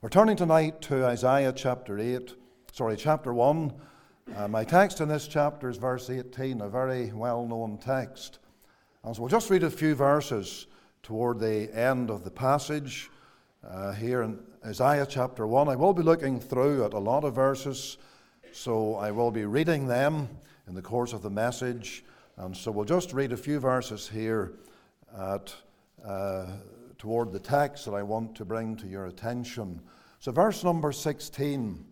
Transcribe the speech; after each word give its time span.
We're 0.00 0.10
turning 0.10 0.36
tonight 0.36 0.80
to 0.82 1.06
Isaiah 1.06 1.52
chapter 1.52 1.98
8, 1.98 2.32
sorry, 2.70 2.96
chapter 2.96 3.34
1. 3.34 3.72
Uh, 4.36 4.46
my 4.46 4.62
text 4.62 5.00
in 5.00 5.08
this 5.08 5.26
chapter 5.26 5.68
is 5.68 5.76
verse 5.76 6.08
18, 6.08 6.60
a 6.60 6.68
very 6.68 7.12
well 7.12 7.44
known 7.44 7.78
text. 7.78 8.38
And 9.02 9.16
so 9.16 9.22
we'll 9.22 9.28
just 9.28 9.50
read 9.50 9.64
a 9.64 9.70
few 9.70 9.96
verses 9.96 10.68
toward 11.02 11.40
the 11.40 11.68
end 11.76 12.10
of 12.10 12.22
the 12.22 12.30
passage 12.30 13.10
uh, 13.68 13.90
here 13.90 14.22
in 14.22 14.38
Isaiah 14.64 15.04
chapter 15.04 15.48
1. 15.48 15.68
I 15.68 15.74
will 15.74 15.92
be 15.92 16.04
looking 16.04 16.38
through 16.38 16.84
at 16.84 16.92
a 16.92 16.98
lot 17.00 17.24
of 17.24 17.34
verses, 17.34 17.98
so 18.52 18.94
I 18.94 19.10
will 19.10 19.32
be 19.32 19.46
reading 19.46 19.88
them 19.88 20.28
in 20.68 20.74
the 20.74 20.82
course 20.82 21.12
of 21.12 21.22
the 21.22 21.30
message. 21.30 22.04
And 22.36 22.56
so 22.56 22.70
we'll 22.70 22.84
just 22.84 23.12
read 23.12 23.32
a 23.32 23.36
few 23.36 23.58
verses 23.58 24.08
here 24.08 24.52
at. 25.18 25.52
Uh, 26.04 26.46
toward 26.98 27.32
the 27.32 27.38
text 27.38 27.84
that 27.84 27.94
I 27.94 28.02
want 28.02 28.34
to 28.36 28.44
bring 28.44 28.76
to 28.76 28.86
your 28.88 29.06
attention. 29.06 29.80
So, 30.18 30.32
verse 30.32 30.64
number 30.64 30.92
16 30.92 31.84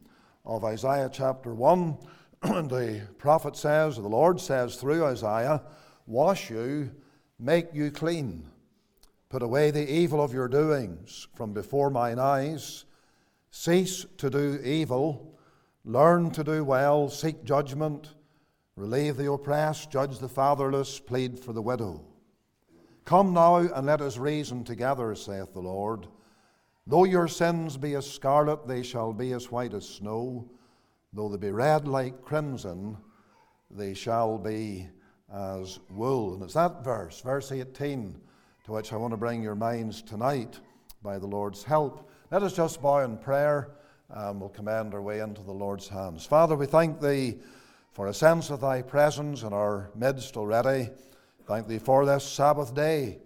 of 0.45 0.65
Isaiah 0.65 1.11
chapter 1.13 1.55
1, 1.55 1.97
the 2.43 3.03
prophet 3.19 3.57
says, 3.57 3.99
or 3.99 4.03
the 4.03 4.09
Lord 4.09 4.41
says 4.41 4.77
through 4.77 5.05
Isaiah, 5.05 5.63
Wash 6.07 6.51
you, 6.51 6.91
make 7.39 7.73
you 7.73 7.91
clean, 7.91 8.49
put 9.29 9.43
away 9.43 9.71
the 9.71 9.91
evil 9.91 10.23
of 10.23 10.33
your 10.33 10.49
doings 10.49 11.29
from 11.35 11.53
before 11.53 11.91
mine 11.91 12.19
eyes, 12.19 12.85
cease 13.51 14.07
to 14.19 14.31
do 14.31 14.61
evil, 14.65 15.37
learn 15.85 16.31
to 16.33 16.45
do 16.45 16.65
well, 16.65 17.09
seek 17.09 17.45
judgment, 17.45 18.15
relieve 18.77 19.17
the 19.17 19.31
oppressed, 19.31 19.91
judge 19.91 20.19
the 20.19 20.29
fatherless, 20.29 21.01
plead 21.01 21.39
for 21.39 21.53
the 21.53 21.63
widow. 21.63 22.06
Come 23.07 23.33
now 23.35 23.59
and 23.59 23.87
let 23.87 24.01
us 24.01 24.19
reason 24.19 24.65
together, 24.65 25.15
saith 25.15 25.53
the 25.53 25.61
Lord. 25.61 26.09
Though 26.89 27.05
your 27.05 27.29
sins 27.29 27.77
be 27.77 27.95
as 27.95 28.11
scarlet, 28.11 28.67
they 28.67 28.83
shall 28.83 29.13
be 29.13 29.31
as 29.31 29.49
white 29.49 29.75
as 29.75 29.89
snow. 29.89 30.51
Though 31.13 31.29
they 31.29 31.37
be 31.37 31.53
red 31.53 31.87
like 31.87 32.25
crimson, 32.25 32.97
they 33.71 33.95
shall 33.95 34.39
be 34.39 34.89
as 35.33 35.79
wool. 35.89 36.35
And 36.35 36.43
it's 36.43 36.55
that 36.55 36.83
verse, 36.83 37.21
verse 37.21 37.53
18, 37.53 38.21
to 38.65 38.73
which 38.73 38.93
I 38.93 38.97
want 38.97 39.13
to 39.13 39.17
bring 39.17 39.41
your 39.41 39.55
minds 39.55 40.03
tonight 40.03 40.59
by 41.01 41.21
the 41.21 41.29
Lord's 41.29 41.63
help. 41.63 42.11
Let 42.33 42.43
us 42.43 42.55
just 42.55 42.83
bow 42.83 43.05
in 43.05 43.19
prayer 43.19 43.69
and 44.11 44.41
we'll 44.41 44.49
commend 44.49 44.95
our 44.95 45.03
way 45.03 45.21
into 45.21 45.43
the 45.43 45.53
Lord's 45.53 45.87
hands. 45.87 46.27
Father, 46.27 46.57
we 46.57 46.67
thank 46.67 47.01
Thee 47.01 47.39
for 47.93 48.09
a 48.09 48.15
sense 48.15 48.51
of 48.51 48.61
Thy 48.61 48.83
presence 48.83 49.43
in 49.43 49.53
our 49.53 49.91
midst 49.95 50.37
already. 50.37 50.91
Thank 51.47 51.69
Thee 51.69 51.79
for 51.79 52.05
this 52.05 52.25
Sabbath 52.25 52.75
day 52.75 53.19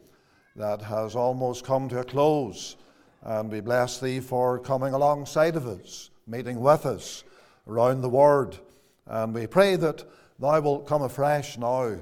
that 0.54 0.82
has 0.82 1.16
almost 1.16 1.64
come 1.64 1.88
to 1.88 2.00
a 2.00 2.04
close. 2.04 2.76
And 3.22 3.50
we 3.50 3.60
bless 3.60 3.98
Thee 3.98 4.20
for 4.20 4.58
coming 4.58 4.92
alongside 4.92 5.56
of 5.56 5.66
us, 5.66 6.10
meeting 6.26 6.60
with 6.60 6.84
us 6.84 7.24
around 7.66 8.02
the 8.02 8.10
Word. 8.10 8.58
And 9.06 9.32
we 9.32 9.46
pray 9.46 9.76
that 9.76 10.04
Thou 10.38 10.60
wilt 10.60 10.86
come 10.86 11.00
afresh 11.00 11.56
now. 11.56 11.96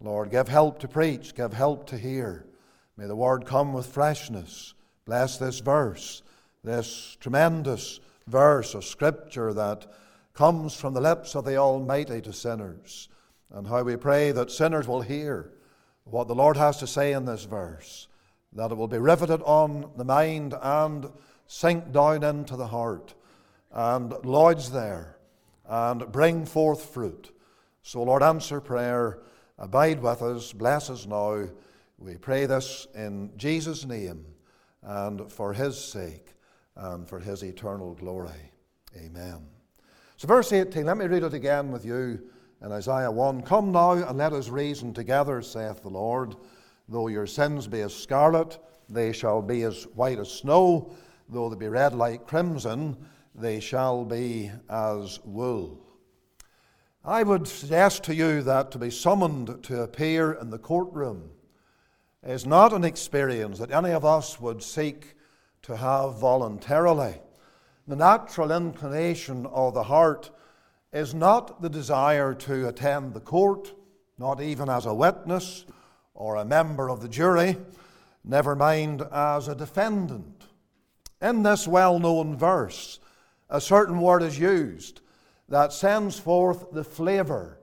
Lord, 0.00 0.32
give 0.32 0.48
help 0.48 0.80
to 0.80 0.88
preach, 0.88 1.36
give 1.36 1.52
help 1.52 1.86
to 1.90 1.98
hear. 1.98 2.46
May 2.96 3.06
the 3.06 3.14
Word 3.14 3.46
come 3.46 3.72
with 3.72 3.86
freshness. 3.86 4.74
Bless 5.04 5.38
this 5.38 5.60
verse, 5.60 6.22
this 6.64 7.16
tremendous 7.20 8.00
verse 8.26 8.74
of 8.74 8.84
Scripture 8.84 9.52
that 9.52 9.86
comes 10.34 10.74
from 10.74 10.94
the 10.94 11.00
lips 11.00 11.36
of 11.36 11.44
the 11.44 11.58
Almighty 11.58 12.20
to 12.22 12.32
sinners. 12.32 13.08
And 13.52 13.68
how 13.68 13.84
we 13.84 13.94
pray 13.94 14.32
that 14.32 14.50
sinners 14.50 14.88
will 14.88 15.02
hear 15.02 15.52
what 16.10 16.28
the 16.28 16.34
Lord 16.34 16.56
has 16.56 16.78
to 16.78 16.86
say 16.86 17.12
in 17.12 17.24
this 17.24 17.44
verse, 17.44 18.08
that 18.52 18.70
it 18.70 18.76
will 18.76 18.88
be 18.88 18.98
riveted 18.98 19.42
on 19.42 19.90
the 19.96 20.04
mind 20.04 20.54
and 20.60 21.10
sink 21.46 21.92
down 21.92 22.22
into 22.22 22.56
the 22.56 22.66
heart 22.66 23.14
and 23.72 24.12
lodge 24.24 24.70
there 24.70 25.16
and 25.66 26.10
bring 26.10 26.44
forth 26.44 26.92
fruit. 26.92 27.30
So, 27.82 28.02
Lord, 28.02 28.22
answer 28.22 28.60
prayer, 28.60 29.20
abide 29.58 30.02
with 30.02 30.22
us, 30.22 30.52
bless 30.52 30.90
us 30.90 31.06
now. 31.06 31.48
We 31.98 32.16
pray 32.16 32.46
this 32.46 32.86
in 32.94 33.32
Jesus' 33.36 33.84
name 33.84 34.26
and 34.82 35.30
for 35.30 35.52
his 35.52 35.78
sake 35.78 36.34
and 36.76 37.08
for 37.08 37.20
his 37.20 37.42
eternal 37.42 37.94
glory. 37.94 38.52
Amen. 38.96 39.46
So, 40.16 40.26
verse 40.26 40.52
18, 40.52 40.84
let 40.84 40.96
me 40.96 41.06
read 41.06 41.22
it 41.22 41.34
again 41.34 41.70
with 41.70 41.84
you 41.84 42.20
in 42.62 42.72
Isaiah 42.72 43.10
1 43.10 43.42
Come 43.42 43.72
now 43.72 43.92
and 43.92 44.18
let 44.18 44.32
us 44.32 44.48
reason 44.48 44.92
together, 44.92 45.42
saith 45.42 45.82
the 45.82 45.88
Lord. 45.88 46.36
Though 46.88 47.08
your 47.08 47.26
sins 47.26 47.66
be 47.66 47.80
as 47.80 47.94
scarlet, 47.94 48.58
they 48.88 49.12
shall 49.12 49.40
be 49.40 49.62
as 49.62 49.84
white 49.94 50.18
as 50.18 50.30
snow. 50.30 50.92
Though 51.28 51.48
they 51.48 51.56
be 51.56 51.68
red 51.68 51.94
like 51.94 52.26
crimson, 52.26 52.96
they 53.34 53.60
shall 53.60 54.04
be 54.04 54.50
as 54.68 55.20
wool. 55.24 55.80
I 57.04 57.22
would 57.22 57.48
suggest 57.48 58.04
to 58.04 58.14
you 58.14 58.42
that 58.42 58.70
to 58.72 58.78
be 58.78 58.90
summoned 58.90 59.62
to 59.64 59.82
appear 59.82 60.32
in 60.32 60.50
the 60.50 60.58
courtroom 60.58 61.30
is 62.22 62.44
not 62.44 62.74
an 62.74 62.84
experience 62.84 63.58
that 63.58 63.70
any 63.70 63.90
of 63.90 64.04
us 64.04 64.38
would 64.38 64.62
seek 64.62 65.14
to 65.62 65.76
have 65.76 66.18
voluntarily. 66.18 67.14
The 67.88 67.96
natural 67.96 68.52
inclination 68.52 69.46
of 69.46 69.72
the 69.72 69.84
heart 69.84 70.30
is 70.92 71.14
not 71.14 71.62
the 71.62 71.70
desire 71.70 72.34
to 72.34 72.68
attend 72.68 73.14
the 73.14 73.20
court, 73.20 73.72
not 74.18 74.40
even 74.40 74.68
as 74.68 74.86
a 74.86 74.94
witness 74.94 75.64
or 76.14 76.36
a 76.36 76.44
member 76.44 76.90
of 76.90 77.00
the 77.00 77.08
jury, 77.08 77.56
never 78.24 78.56
mind 78.56 79.02
as 79.12 79.48
a 79.48 79.54
defendant. 79.54 80.46
In 81.22 81.42
this 81.42 81.68
well 81.68 81.98
known 81.98 82.36
verse, 82.36 82.98
a 83.48 83.60
certain 83.60 84.00
word 84.00 84.22
is 84.22 84.38
used 84.38 85.00
that 85.48 85.72
sends 85.72 86.18
forth 86.18 86.70
the 86.72 86.84
flavour 86.84 87.58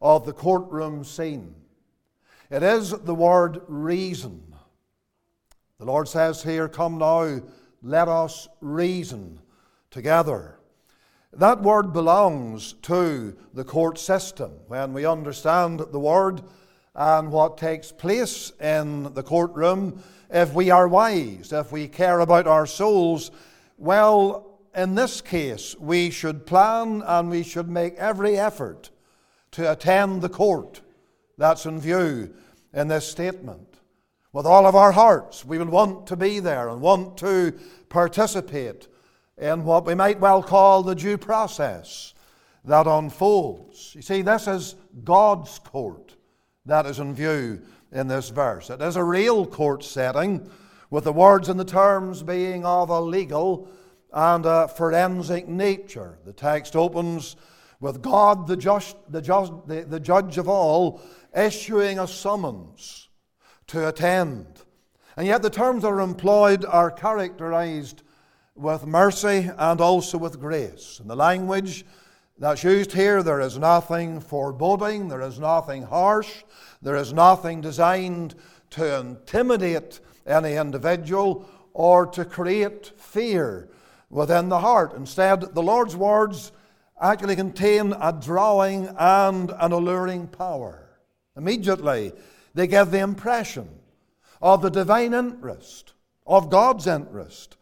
of 0.00 0.24
the 0.24 0.32
courtroom 0.32 1.04
scene. 1.04 1.54
It 2.50 2.62
is 2.62 2.90
the 2.90 3.14
word 3.14 3.60
reason. 3.68 4.54
The 5.78 5.84
Lord 5.84 6.08
says 6.08 6.42
here, 6.42 6.68
Come 6.68 6.98
now, 6.98 7.40
let 7.82 8.08
us 8.08 8.48
reason 8.60 9.40
together. 9.90 10.59
That 11.32 11.62
word 11.62 11.92
belongs 11.92 12.72
to 12.82 13.36
the 13.54 13.62
court 13.62 13.98
system. 13.98 14.50
When 14.66 14.92
we 14.92 15.06
understand 15.06 15.78
the 15.78 16.00
word 16.00 16.42
and 16.94 17.30
what 17.30 17.56
takes 17.56 17.92
place 17.92 18.52
in 18.60 19.14
the 19.14 19.22
courtroom, 19.22 20.02
if 20.28 20.52
we 20.52 20.70
are 20.70 20.88
wise, 20.88 21.52
if 21.52 21.70
we 21.70 21.86
care 21.86 22.18
about 22.18 22.48
our 22.48 22.66
souls, 22.66 23.30
well, 23.78 24.58
in 24.74 24.96
this 24.96 25.20
case, 25.20 25.76
we 25.78 26.10
should 26.10 26.46
plan 26.46 27.02
and 27.06 27.30
we 27.30 27.44
should 27.44 27.68
make 27.68 27.94
every 27.94 28.36
effort 28.36 28.90
to 29.52 29.70
attend 29.70 30.22
the 30.22 30.28
court 30.28 30.80
that's 31.38 31.64
in 31.64 31.80
view 31.80 32.34
in 32.74 32.88
this 32.88 33.08
statement. 33.08 33.78
With 34.32 34.46
all 34.46 34.66
of 34.66 34.74
our 34.74 34.92
hearts, 34.92 35.44
we 35.44 35.58
will 35.58 35.66
want 35.66 36.08
to 36.08 36.16
be 36.16 36.40
there 36.40 36.68
and 36.68 36.80
want 36.80 37.16
to 37.18 37.56
participate 37.88 38.88
in 39.40 39.64
what 39.64 39.86
we 39.86 39.94
might 39.94 40.20
well 40.20 40.42
call 40.42 40.82
the 40.82 40.94
due 40.94 41.18
process 41.18 42.14
that 42.64 42.86
unfolds. 42.86 43.94
You 43.94 44.02
see, 44.02 44.22
this 44.22 44.46
is 44.46 44.76
God's 45.02 45.58
court 45.58 46.14
that 46.66 46.86
is 46.86 46.98
in 46.98 47.14
view 47.14 47.62
in 47.90 48.06
this 48.06 48.28
verse. 48.28 48.70
It 48.70 48.82
is 48.82 48.96
a 48.96 49.02
real 49.02 49.46
court 49.46 49.82
setting, 49.82 50.48
with 50.90 51.04
the 51.04 51.12
words 51.12 51.48
and 51.48 51.58
the 51.58 51.64
terms 51.64 52.22
being 52.22 52.64
of 52.64 52.90
a 52.90 53.00
legal 53.00 53.68
and 54.12 54.44
a 54.44 54.68
forensic 54.68 55.48
nature. 55.48 56.18
The 56.24 56.32
text 56.32 56.76
opens 56.76 57.36
with 57.80 58.02
God, 58.02 58.46
the, 58.46 58.56
just, 58.56 58.96
the, 59.10 59.22
just, 59.22 59.52
the, 59.66 59.82
the 59.82 60.00
judge 60.00 60.36
of 60.36 60.48
all, 60.48 61.00
issuing 61.34 61.98
a 61.98 62.06
summons 62.06 63.08
to 63.68 63.88
attend. 63.88 64.46
And 65.16 65.26
yet 65.26 65.42
the 65.42 65.50
terms 65.50 65.82
that 65.82 65.88
are 65.88 66.00
employed 66.00 66.64
are 66.64 66.90
characterized 66.90 68.02
with 68.60 68.86
mercy 68.86 69.50
and 69.56 69.80
also 69.80 70.18
with 70.18 70.38
grace. 70.38 71.00
In 71.00 71.08
the 71.08 71.16
language 71.16 71.84
that's 72.38 72.62
used 72.62 72.92
here, 72.92 73.22
there 73.22 73.40
is 73.40 73.58
nothing 73.58 74.20
foreboding, 74.20 75.08
there 75.08 75.22
is 75.22 75.38
nothing 75.38 75.82
harsh, 75.82 76.42
there 76.82 76.96
is 76.96 77.12
nothing 77.12 77.60
designed 77.60 78.34
to 78.70 79.00
intimidate 79.00 80.00
any 80.26 80.56
individual 80.56 81.48
or 81.72 82.06
to 82.06 82.24
create 82.24 82.92
fear 82.96 83.68
within 84.10 84.48
the 84.48 84.58
heart. 84.58 84.92
Instead, 84.94 85.54
the 85.54 85.62
Lord's 85.62 85.96
words 85.96 86.52
actually 87.00 87.36
contain 87.36 87.94
a 88.00 88.12
drawing 88.12 88.94
and 88.98 89.52
an 89.58 89.72
alluring 89.72 90.26
power. 90.26 90.86
Immediately, 91.36 92.12
they 92.54 92.66
give 92.66 92.90
the 92.90 92.98
impression 92.98 93.68
of 94.42 94.60
the 94.60 94.70
divine 94.70 95.14
interest, 95.14 95.94
of 96.26 96.50
God's 96.50 96.86
interest 96.86 97.56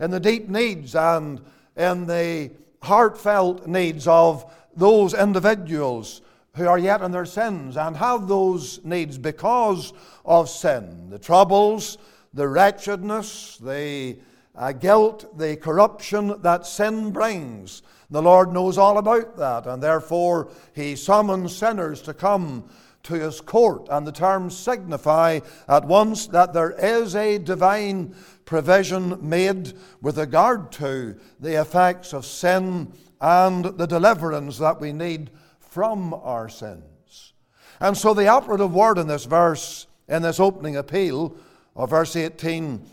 in 0.00 0.10
the 0.10 0.20
deep 0.20 0.48
needs 0.48 0.94
and 0.94 1.40
in 1.76 2.06
the 2.06 2.50
heartfelt 2.82 3.66
needs 3.66 4.06
of 4.06 4.52
those 4.76 5.14
individuals 5.14 6.22
who 6.54 6.66
are 6.66 6.78
yet 6.78 7.02
in 7.02 7.10
their 7.10 7.24
sins 7.24 7.76
and 7.76 7.96
have 7.96 8.28
those 8.28 8.84
needs 8.84 9.18
because 9.18 9.92
of 10.24 10.48
sin. 10.48 11.10
The 11.10 11.18
troubles, 11.18 11.98
the 12.34 12.48
wretchedness, 12.48 13.58
the 13.58 14.18
uh, 14.54 14.72
guilt, 14.72 15.38
the 15.38 15.56
corruption 15.56 16.40
that 16.42 16.66
sin 16.66 17.12
brings. 17.12 17.82
The 18.10 18.22
Lord 18.22 18.52
knows 18.52 18.78
all 18.78 18.98
about 18.98 19.36
that, 19.36 19.66
and 19.66 19.82
therefore 19.82 20.48
He 20.74 20.96
summons 20.96 21.54
sinners 21.56 22.02
to 22.02 22.14
come 22.14 22.68
to 23.08 23.14
His 23.14 23.40
court. 23.40 23.88
And 23.90 24.06
the 24.06 24.12
terms 24.12 24.56
signify 24.56 25.40
at 25.66 25.84
once 25.84 26.26
that 26.28 26.52
there 26.52 26.70
is 26.70 27.14
a 27.14 27.38
divine 27.38 28.14
provision 28.44 29.18
made 29.20 29.72
with 30.00 30.18
regard 30.18 30.72
to 30.72 31.16
the 31.40 31.60
effects 31.60 32.12
of 32.12 32.24
sin 32.24 32.92
and 33.20 33.64
the 33.64 33.86
deliverance 33.86 34.58
that 34.58 34.80
we 34.80 34.92
need 34.92 35.30
from 35.58 36.14
our 36.14 36.48
sins. 36.48 37.32
And 37.80 37.96
so 37.96 38.14
the 38.14 38.28
operative 38.28 38.72
word 38.74 38.98
in 38.98 39.06
this 39.06 39.24
verse, 39.24 39.86
in 40.08 40.22
this 40.22 40.40
opening 40.40 40.76
appeal 40.76 41.36
of 41.76 41.90
verse 41.90 42.16
18, 42.16 42.84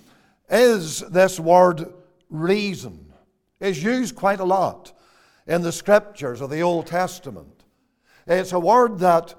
is 0.49 0.99
this 0.99 1.39
word 1.39 1.93
reason. 2.29 3.13
Is 3.59 3.83
used 3.83 4.15
quite 4.15 4.41
a 4.41 4.45
lot 4.45 4.91
in 5.47 5.61
the 5.61 5.71
scriptures 5.71 6.41
of 6.41 6.49
the 6.49 6.61
Old 6.61 6.87
Testament. 6.87 7.63
It's 8.27 8.51
a 8.51 8.59
word 8.59 8.99
that 8.99 9.33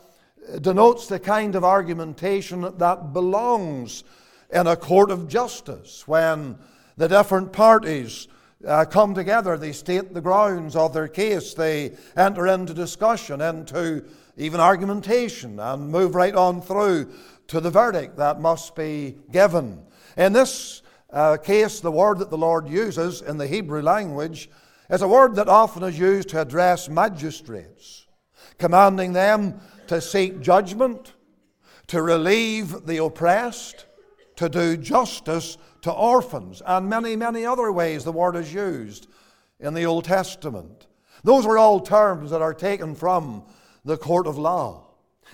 denotes 0.61 1.07
the 1.07 1.19
kind 1.19 1.55
of 1.55 1.65
argumentation 1.65 2.61
that 2.79 3.13
belongs 3.13 4.05
in 4.53 4.67
a 4.67 4.77
court 4.77 5.11
of 5.11 5.29
justice 5.29 6.07
when 6.07 6.59
the 6.97 7.09
different 7.09 7.53
parties 7.53 8.29
uh, 8.67 8.85
come 8.85 9.15
together, 9.15 9.57
they 9.57 9.73
state 9.73 10.15
the 10.15 10.21
grounds 10.21 10.77
of 10.77 10.93
their 10.93 11.09
case, 11.09 11.55
they 11.55 11.93
enter 12.17 12.47
into 12.47 12.73
discussion, 12.73 13.41
into 13.41 14.05
even 14.37 14.61
argumentation, 14.61 15.61
and 15.61 15.91
move 15.91 16.15
right 16.15 16.35
on 16.35 16.63
through 16.63 17.13
to 17.49 17.61
the 17.61 17.71
verdict 17.71 18.17
that 18.17 18.41
must 18.41 18.75
be 18.75 19.17
given. 19.31 19.83
In 20.17 20.33
this 20.33 20.83
uh, 21.11 21.37
case, 21.37 21.81
the 21.81 21.93
word 21.93 22.19
that 22.19 22.31
the 22.31 22.39
Lord 22.39 22.69
uses 22.69 23.23
in 23.23 23.37
the 23.37 23.47
Hebrew 23.47 23.83
language 23.83 24.51
is 24.91 25.03
a 25.03 25.09
word 25.09 25.37
that 25.37 25.49
often 25.49 25.83
is 25.83 25.99
used 25.99 26.31
to 26.31 26.41
address 26.41 26.89
magistrates, 26.89 28.07
commanding 28.59 29.13
them 29.13 29.61
to 29.89 30.01
seek 30.01 30.41
judgment, 30.41 31.15
to 31.89 32.03
relieve 32.03 32.87
the 32.87 33.03
oppressed, 33.03 33.87
to 34.37 34.49
do 34.49 34.77
justice 34.77 35.57
to 35.83 35.93
orphans, 35.93 36.63
and 36.67 36.89
many, 36.89 37.17
many 37.17 37.47
other 37.47 37.71
ways 37.71 38.05
the 38.05 38.13
word 38.13 38.37
is 38.37 38.53
used 38.53 39.07
in 39.61 39.75
the 39.75 39.85
Old 39.85 40.05
Testament. 40.05 40.87
Those 41.25 41.47
are 41.47 41.59
all 41.59 41.81
terms 41.81 42.31
that 42.31 42.43
are 42.43 42.55
taken 42.55 42.95
from 42.95 43.45
the 43.85 43.97
court 43.97 44.27
of 44.27 44.37
law. 44.37 44.87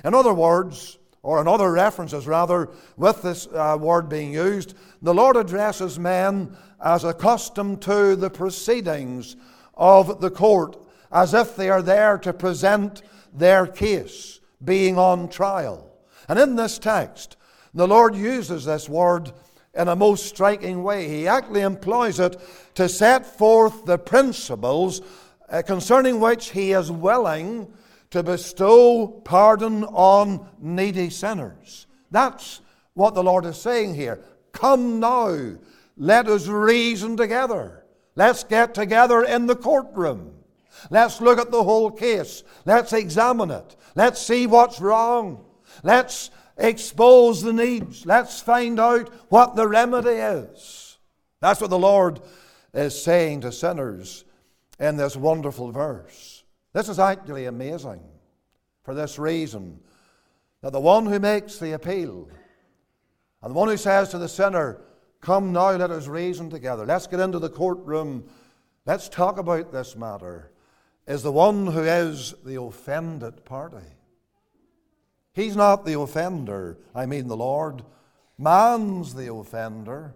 In 0.04 0.14
other 0.14 0.34
words, 0.34 0.99
or 1.22 1.40
in 1.40 1.49
other 1.49 1.70
references 1.70 2.26
rather, 2.26 2.69
with 2.96 3.22
this 3.22 3.46
uh, 3.46 3.76
word 3.81 4.08
being 4.08 4.32
used, 4.32 4.75
the 5.02 5.14
Lord 5.14 5.37
addresses 5.37 5.99
men 5.99 6.56
as 6.84 7.04
accustomed 7.04 7.81
to 7.82 8.16
the 8.16 8.31
proceedings 8.31 9.37
of 9.75 10.20
the 10.20 10.31
court, 10.31 10.76
as 11.10 11.32
if 11.32 11.56
they 11.56 11.70
are 11.70 11.82
there 11.82 12.19
to 12.19 12.32
present 12.32 13.02
their 13.32 13.66
case, 13.66 14.40
being 14.64 14.99
on 14.99 15.29
trial. 15.29 15.91
And 16.29 16.38
in 16.38 16.56
this 16.56 16.79
text, 16.79 17.37
the 17.75 17.88
Lord 17.88 18.14
uses 18.14 18.64
this 18.64 18.88
word 18.88 19.32
in 19.75 19.88
a 19.88 19.97
most 19.97 20.26
striking 20.26 20.82
way. 20.82 21.09
He 21.09 21.26
actually 21.26 21.62
employs 21.62 22.20
it 22.20 22.41
to 22.75 22.88
set 22.88 23.25
forth 23.25 23.85
the 23.85 23.99
principles 23.99 25.00
uh, 25.49 25.62
concerning 25.62 26.20
which 26.20 26.50
He 26.50 26.73
is 26.73 26.91
willing 26.91 27.73
to 28.11 28.23
bestow 28.23 29.09
pardon 29.25 29.85
on 29.85 30.47
needy 30.61 31.09
sinners. 31.09 31.87
That's 32.11 32.61
what 32.94 33.14
the 33.14 33.23
Lord 33.23 33.47
is 33.47 33.61
saying 33.61 33.94
here. 33.94 34.20
Come 34.53 35.00
now, 35.00 35.56
let 35.97 36.29
us 36.29 36.47
reason 36.47 37.17
together. 37.17 37.85
Let's 38.14 38.44
get 38.44 38.75
together 38.75 39.23
in 39.23 39.47
the 39.47 39.56
courtroom. 39.56 40.35
Let's 40.91 41.20
look 41.20 41.38
at 41.38 41.50
the 41.50 41.62
whole 41.62 41.91
case. 41.91 42.43
Let's 42.67 42.93
examine 42.93 43.50
it. 43.50 43.76
Let's 43.94 44.21
see 44.21 44.47
what's 44.47 44.81
wrong. 44.81 45.44
Let's 45.83 46.31
expose 46.56 47.43
the 47.43 47.53
needs. 47.53 48.06
Let's 48.06 48.41
find 48.41 48.79
out 48.79 49.09
what 49.29 49.56
the 49.56 49.67
remedy 49.67 50.11
is. 50.11 50.99
That's 51.41 51.61
what 51.61 51.71
the 51.71 51.79
Lord 51.79 52.21
is 52.73 53.03
saying 53.03 53.43
to 53.43 53.53
sinners 53.53 54.25
in 54.79 54.97
this 54.97 55.17
wonderful 55.17 55.73
verse. 55.73 56.44
This 56.73 56.89
is 56.89 56.99
actually 56.99 57.47
amazing 57.47 58.00
for 58.83 58.94
this 58.94 59.19
reason 59.19 59.81
that 60.62 60.73
the 60.73 60.81
one 60.81 61.06
who 61.06 61.19
makes 61.19 61.59
the 61.59 61.73
appeal 61.73 62.29
and 63.43 63.50
the 63.50 63.59
one 63.59 63.69
who 63.69 63.77
says 63.77 64.11
to 64.11 64.19
the 64.19 64.29
sinner, 64.29 64.81
Come 65.21 65.53
now, 65.53 65.73
let 65.73 65.91
us 65.91 66.06
reason 66.06 66.50
together, 66.50 66.87
let's 66.87 67.06
get 67.06 67.21
into 67.21 67.38
the 67.38 67.50
courtroom, 67.50 68.25
let's 68.87 69.09
talk 69.09 69.38
about 69.38 69.73
this 69.73 69.97
matter, 69.97 70.50
is 71.06 71.22
the 71.22 71.32
one 71.32 71.66
who 71.66 71.82
is 71.82 72.34
the 72.44 72.60
offended 72.60 73.44
party. 73.44 73.87
He's 75.34 75.56
not 75.56 75.84
the 75.84 75.99
offender, 75.99 76.78
I 76.94 77.06
mean 77.06 77.28
the 77.28 77.37
Lord. 77.37 77.82
Man's 78.38 79.14
the 79.14 79.32
offender. 79.32 80.14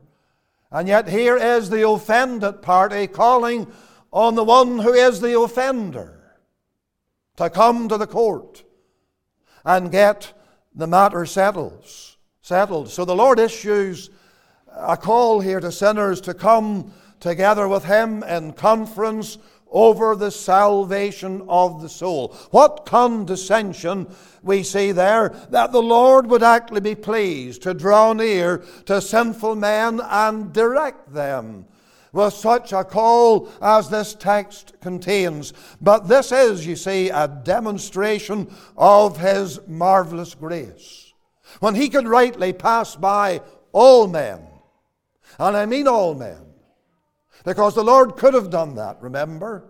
And 0.71 0.89
yet 0.89 1.09
here 1.09 1.37
is 1.37 1.71
the 1.71 1.89
offended 1.89 2.61
party 2.61 3.07
calling 3.07 3.71
on 4.13 4.35
the 4.35 4.45
one 4.45 4.79
who 4.79 4.93
is 4.93 5.21
the 5.21 5.39
offender 5.39 6.39
to 7.37 7.51
come 7.51 7.89
to 7.89 7.99
the 7.99 8.07
court 8.07 8.65
and 9.65 9.91
get 9.91 10.33
the 10.75 10.87
matter 10.87 11.25
settled. 11.27 11.85
Settled. 12.43 12.91
So 12.91 13.05
the 13.05 13.17
Lord 13.17 13.39
issues 13.39 14.11
a 14.69 14.97
call 14.97 15.41
here 15.41 15.61
to 15.61 15.73
sinners 15.73 16.21
to 16.23 16.35
come 16.35 16.93
together 17.21 17.67
with 17.67 17.85
Him 17.85 18.23
in 18.23 18.53
conference 18.53 19.39
over 19.71 20.15
the 20.15 20.31
salvation 20.31 21.43
of 21.49 21.83
the 21.83 21.89
soul. 21.89 22.29
What 22.51 22.87
condescension 22.87 24.07
we 24.43 24.63
see 24.63 24.93
there 24.93 25.31
that 25.51 25.73
the 25.73 25.83
Lord 25.83 26.29
would 26.29 26.43
actually 26.43 26.81
be 26.81 26.95
pleased 26.95 27.63
to 27.63 27.75
draw 27.75 28.13
near 28.13 28.59
to 28.87 29.01
sinful 29.01 29.57
men 29.57 30.01
and 30.01 30.53
direct 30.53 31.13
them 31.13 31.67
with 32.13 32.33
such 32.33 32.73
a 32.73 32.83
call 32.83 33.51
as 33.61 33.91
this 33.91 34.15
text 34.15 34.73
contains. 34.81 35.53
But 35.81 36.09
this 36.09 36.33
is, 36.33 36.67
you 36.67 36.75
see, 36.75 37.11
a 37.11 37.29
demonstration 37.29 38.51
of 38.77 39.19
His 39.19 39.61
marvelous 39.67 40.35
grace. 40.35 41.13
When 41.61 41.75
He 41.75 41.91
could 41.91 42.09
rightly 42.09 42.53
pass 42.55 42.97
by 42.97 43.43
all 43.73 44.07
men, 44.07 44.41
and 45.39 45.57
I 45.57 45.67
mean 45.67 45.87
all 45.87 46.15
men, 46.15 46.46
because 47.45 47.75
the 47.75 47.85
Lord 47.85 48.17
could 48.17 48.35
have 48.35 48.51
done 48.51 48.75
that, 48.77 49.01
remember? 49.01 49.65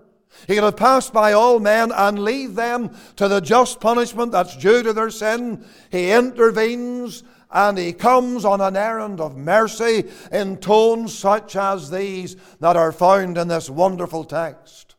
He 0.47 0.55
could 0.55 0.65
have 0.65 0.77
passed 0.77 1.13
by 1.13 1.33
all 1.33 1.61
men 1.61 1.93
and 1.93 2.19
leave 2.19 2.55
them 2.55 2.95
to 3.17 3.29
the 3.29 3.41
just 3.41 3.81
punishment 3.81 4.33
that's 4.33 4.57
due 4.57 4.83
to 4.83 4.93
their 4.93 5.11
sin. 5.11 5.65
He 5.91 6.11
intervenes 6.11 7.23
and 7.51 7.79
he 7.79 7.93
comes 7.93 8.45
on 8.45 8.61
an 8.61 8.77
errand 8.77 9.21
of 9.21 9.37
mercy 9.37 10.05
in 10.33 10.59
tones 10.59 11.17
such 11.17 11.57
as 11.57 11.91
these 11.91 12.37
that 12.61 12.77
are 12.77 12.93
found 12.93 13.39
in 13.39 13.49
this 13.49 13.71
wonderful 13.71 14.25
text. 14.25 14.97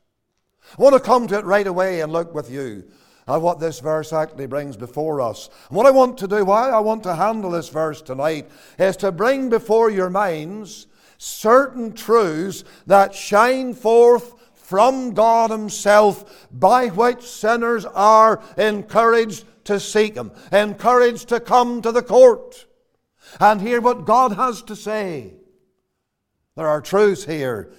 I 0.78 0.82
want 0.82 0.94
to 0.94 1.00
come 1.00 1.28
to 1.28 1.40
it 1.40 1.46
right 1.46 1.68
away 1.68 2.02
and 2.02 2.12
look 2.12 2.34
with 2.34 2.50
you 2.50 2.86
at 3.28 3.42
what 3.42 3.60
this 3.60 3.80
verse 3.80 4.14
actually 4.14 4.48
brings 4.48 4.78
before 4.78 5.22
us. 5.22 5.50
And 5.68 5.78
what 5.78 5.86
I 5.86 5.92
want 5.92 6.18
to 6.20 6.28
do, 6.28 6.46
why 6.46 6.70
I 6.70 6.80
want 6.80 7.04
to 7.04 7.16
handle 7.16 7.52
this 7.52 7.70
verse 7.70 8.02
tonight, 8.02 8.50
is 8.80 8.96
to 8.98 9.12
bring 9.12 9.50
before 9.50 9.90
your 9.90 10.10
minds 10.10 10.88
certain 11.18 11.94
truths 11.94 12.64
that 12.86 13.14
shine 13.14 13.74
forth 13.74 14.34
from 14.54 15.14
God 15.14 15.50
Himself 15.50 16.48
by 16.52 16.88
which 16.88 17.22
sinners 17.22 17.86
are 17.86 18.42
encouraged 18.58 19.46
to 19.66 19.80
seek 19.80 20.16
Him, 20.16 20.32
encouraged 20.52 21.30
to 21.30 21.40
come 21.40 21.82
to 21.82 21.92
the 21.92 22.02
court 22.02 22.66
and 23.40 23.62
hear 23.62 23.82
what 23.82 24.06
God 24.06 24.34
has 24.34 24.62
to 24.64 24.76
say. 24.76 25.34
There 26.56 26.68
are 26.68 26.82
truths 26.82 27.26
here 27.26 27.72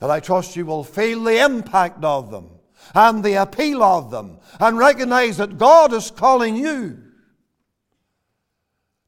that 0.00 0.10
I 0.10 0.20
trust 0.20 0.56
you 0.56 0.66
will 0.66 0.84
feel 0.84 1.24
the 1.24 1.42
impact 1.42 2.04
of 2.04 2.30
them 2.30 2.50
and 2.94 3.24
the 3.24 3.34
appeal 3.34 3.82
of 3.82 4.10
them 4.10 4.38
and 4.60 4.78
recognize 4.78 5.38
that 5.38 5.58
God 5.58 5.92
is 5.92 6.10
calling 6.10 6.56
you 6.56 7.02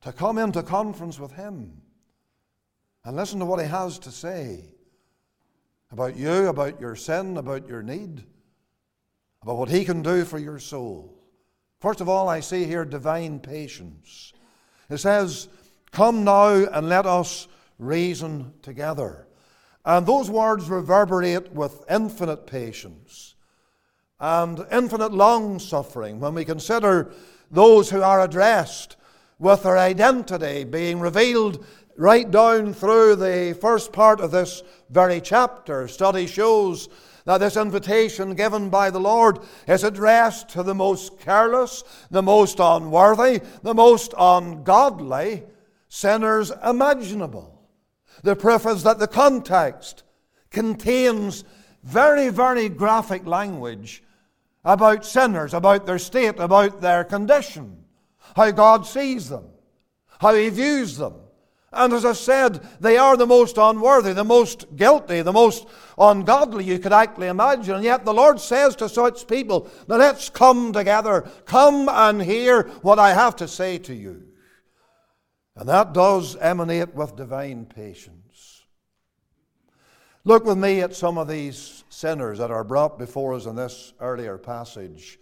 to 0.00 0.12
come 0.12 0.38
into 0.38 0.62
conference 0.62 1.19
with 1.19 1.33
Him 1.33 1.83
and 3.09 3.17
listen 3.17 3.38
to 3.38 3.47
what 3.47 3.59
He 3.59 3.67
has 3.67 3.99
to 4.00 4.11
say 4.11 4.62
about 5.91 6.15
you, 6.15 6.49
about 6.49 6.79
your 6.79 6.95
sin, 6.95 7.38
about 7.38 7.67
your 7.67 7.83
need, 7.83 8.23
about 9.41 9.57
what 9.57 9.71
He 9.71 9.87
can 9.87 10.03
do 10.03 10.27
for 10.27 10.38
your 10.38 10.59
soul. 10.59 11.19
First 11.81 12.03
of 12.03 12.11
all, 12.11 12.29
I 12.29 12.41
see 12.41 12.65
here 12.65 12.85
divine 12.85 13.41
patience. 13.41 14.35
It 14.91 14.99
says, 14.99 15.49
Come 15.91 16.23
now 16.23 16.49
and 16.49 16.91
let 16.91 17.07
us 17.07 17.49
reason 17.79 18.53
together. 18.61 19.27
And 19.87 20.05
those 20.05 20.29
words 20.29 20.69
reverberate 20.69 21.50
with 21.55 21.87
infinite 21.91 22.47
patience 22.47 23.37
and 24.21 24.67
infinite 24.71 25.15
long 25.15 25.59
suffering 25.61 26.21
when 26.21 26.35
we 26.35 26.45
consider 26.45 27.15
those 27.50 27.88
who 27.88 28.03
are 28.03 28.21
addressed 28.21 28.97
with 29.38 29.62
their 29.62 29.79
identity 29.79 30.65
being 30.65 31.00
revealed 31.00 31.65
right 31.99 32.31
down 32.31 32.73
through 32.73 33.17
the 33.17 33.59
first 33.61 33.93
part 33.93 34.21
of 34.21 34.31
this 34.31 34.62
very 34.88 35.21
chapter, 35.21 35.88
study 35.88 36.28
shows 36.28 36.88
that 37.25 37.38
this 37.38 37.57
invitation 37.57 38.35
given 38.35 38.71
by 38.71 38.88
the 38.88 39.00
Lord 39.00 39.40
is 39.67 39.83
addressed 39.83 40.49
to 40.50 40.62
the 40.62 40.76
most 40.76 41.19
careless, 41.19 41.83
the 42.11 42.23
most 42.23 42.61
unworthy, 42.61 43.43
the 43.64 43.75
most 43.75 44.14
ungodly 44.17 45.43
sinners 45.88 46.52
imaginable. 46.64 47.61
The 48.23 48.37
proof 48.37 48.64
is 48.64 48.85
that 48.85 49.00
the 49.00 49.09
context 49.09 50.05
contains 50.50 51.45
very, 51.83 52.28
very 52.28 52.69
graphic 52.69 53.26
language 53.26 54.05
about 54.64 55.05
sinners, 55.05 55.52
about 55.52 55.85
their 55.85 55.99
state, 55.99 56.38
about 56.38 56.81
their 56.81 57.02
condition, 57.02 57.85
how 58.37 58.52
God 58.52 58.87
sees 58.87 59.28
them, 59.28 59.47
how 60.21 60.35
He 60.35 60.49
views 60.49 60.97
them. 60.97 61.14
And 61.73 61.93
as 61.93 62.05
I 62.05 62.15
said, 62.15 62.67
they 62.81 62.97
are 62.97 63.17
the 63.17 63.27
most 63.27 63.59
unworthy, 63.59 64.15
the 64.15 64.25
most 64.25 64.75
guilty, 64.75 65.21
the 65.21 65.33
most 65.33 65.67
ungodly 65.99 66.65
you 66.65 66.79
could 66.79 66.95
actually 66.95 67.27
imagine. 67.27 67.75
And 67.75 67.85
yet 67.85 68.07
the 68.07 68.15
Lord 68.15 68.41
says 68.41 68.75
to 68.77 68.89
such 68.89 69.27
people, 69.27 69.69
Now 69.87 69.97
let's 69.97 70.31
come 70.31 70.73
together. 70.73 71.31
Come 71.45 71.89
and 71.91 72.23
hear 72.23 72.63
what 72.81 72.99
I 72.99 73.13
have 73.13 73.37
to 73.37 73.49
say 73.49 73.77
to 73.79 73.95
you. 73.95 74.25
And 75.57 75.69
that 75.69 75.93
does 75.93 76.37
emanate 76.37 76.95
with 76.95 77.17
divine 77.17 77.67
patience. 77.67 78.63
Look 80.25 80.45
with 80.45 80.59
me 80.59 80.81
at 80.81 80.95
some 80.95 81.19
of 81.19 81.29
these 81.29 81.85
sinners 81.91 82.39
that 82.39 82.51
are 82.51 82.65
brought 82.65 82.99
before 82.99 83.35
us 83.35 83.47
in 83.47 83.57
this 83.57 83.93
earlier 84.01 84.39
passage. 84.39 85.19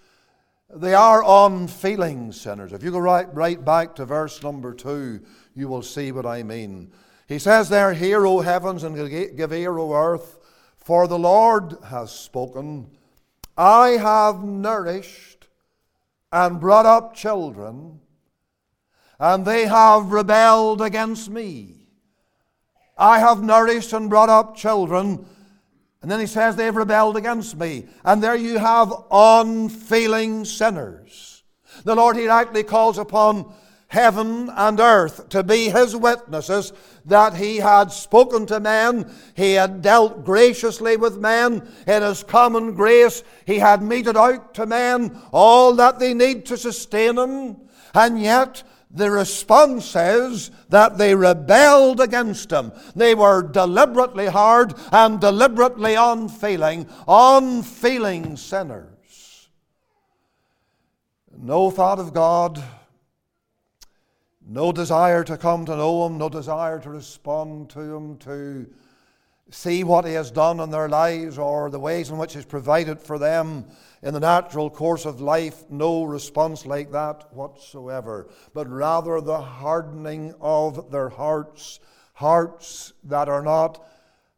They 0.69 0.95
are 0.95 1.23
unfeeling 1.25 2.33
sinners. 2.33 2.73
If 2.73 2.83
you 2.83 2.91
go 2.91 2.99
right, 2.99 3.33
right 3.35 3.65
back 3.65 3.95
to 3.97 4.05
verse 4.05 4.43
number 4.43 4.75
two, 4.75 5.21
you 5.57 5.69
will 5.69 5.83
see 5.83 6.13
what 6.13 6.27
I 6.27 6.43
mean. 6.43 6.93
He 7.27 7.39
says 7.39 7.69
there, 7.69 7.95
Hear, 7.95 8.27
O 8.27 8.41
heavens, 8.41 8.85
and 8.85 8.95
give 9.37 9.53
ear, 9.53 9.79
O 9.79 9.95
earth, 9.95 10.39
for 10.77 11.09
the 11.09 11.19
Lord 11.19 11.77
has 11.87 12.13
spoken. 12.13 12.91
I 13.57 13.91
have 13.93 14.45
nourished 14.45 15.49
and 16.31 16.61
brought 16.61 16.87
up 16.87 17.15
children, 17.15 18.01
and 19.19 19.47
they 19.47 19.67
have 19.67 20.13
rebelled 20.13 20.83
against 20.83 21.31
me. 21.31 21.89
I 22.99 23.19
have 23.19 23.43
nourished 23.43 23.95
and 23.95 24.11
brought 24.11 24.29
up 24.29 24.57
children, 24.57 25.25
and 26.03 26.11
then 26.11 26.21
he 26.21 26.27
says 26.27 26.55
they've 26.55 26.77
rebelled 26.77 27.17
against 27.17 27.57
me. 27.57 27.87
And 28.05 28.23
there 28.23 28.37
you 28.37 28.59
have 28.59 28.93
unfeeling 29.11 30.45
sinners. 30.45 31.43
The 31.85 31.95
Lord 31.95 32.17
he 32.17 32.29
rightly 32.29 32.63
calls 32.63 32.99
upon 32.99 33.53
heaven 33.88 34.50
and 34.57 34.81
earth 34.81 35.28
to 35.28 35.43
be 35.43 35.69
his 35.69 35.95
witnesses 35.95 36.73
that 37.05 37.35
he 37.35 37.59
had 37.59 37.93
spoken 37.93 38.47
to 38.47 38.59
men, 38.59 39.11
he 39.35 39.52
had 39.52 39.81
dealt 39.81 40.25
graciously 40.25 40.97
with 40.97 41.19
men, 41.19 41.66
in 41.87 42.02
his 42.02 42.25
common 42.25 42.75
grace 42.75 43.23
he 43.45 43.59
had 43.59 43.83
meted 43.83 44.16
out 44.16 44.55
to 44.55 44.66
men 44.66 45.16
all 45.33 45.73
that 45.75 45.99
they 45.99 46.14
need 46.14 46.45
to 46.47 46.57
sustain 46.57 47.14
them, 47.14 47.57
and 47.95 48.21
yet 48.21 48.62
the 48.90 49.11
response 49.11 49.95
is 49.95 50.50
that 50.69 50.97
they 50.97 51.14
rebelled 51.14 52.00
against 52.00 52.50
him. 52.50 52.73
They 52.95 53.14
were 53.14 53.43
deliberately 53.43 54.26
hard 54.26 54.75
and 54.90 55.21
deliberately 55.21 55.95
unfeeling, 55.95 56.88
unfeeling 57.07 58.37
sinners. 58.37 59.49
No 61.37 61.71
thought 61.71 61.99
of 61.99 62.14
God, 62.14 62.62
no 64.47 64.73
desire 64.73 65.25
to 65.25 65.37
come 65.37 65.67
to 65.67 65.76
know 65.76 66.07
Him, 66.07 66.19
no 66.19 66.29
desire 66.29 66.79
to 66.81 66.91
respond 66.91 67.71
to 67.71 67.81
Him, 67.81 68.17
to 68.19 68.67
see 69.50 69.85
what 69.85 70.05
He 70.05 70.12
has 70.12 70.31
done 70.31 70.61
in 70.61 70.71
their 70.71 70.88
lives 70.88 71.38
or 71.38 71.69
the 71.71 71.81
ways 71.81 72.11
in 72.11 72.19
which 72.19 72.35
He's 72.35 72.45
provided 72.45 73.00
for 73.00 73.19
them 73.19 73.67
in 74.03 74.15
the 74.15 74.21
natural 74.21 74.71
course 74.71 75.05
of 75.05 75.21
life, 75.21 75.65
no 75.69 76.05
response 76.05 76.65
like 76.65 76.93
that 76.93 77.33
whatsoever, 77.35 78.29
but 78.55 78.69
rather 78.69 79.21
the 79.21 79.41
hardening 79.41 80.35
of 80.41 80.91
their 80.91 81.09
hearts, 81.09 81.81
hearts 82.15 82.93
that 83.05 83.29
are 83.29 83.43
not 83.43 83.85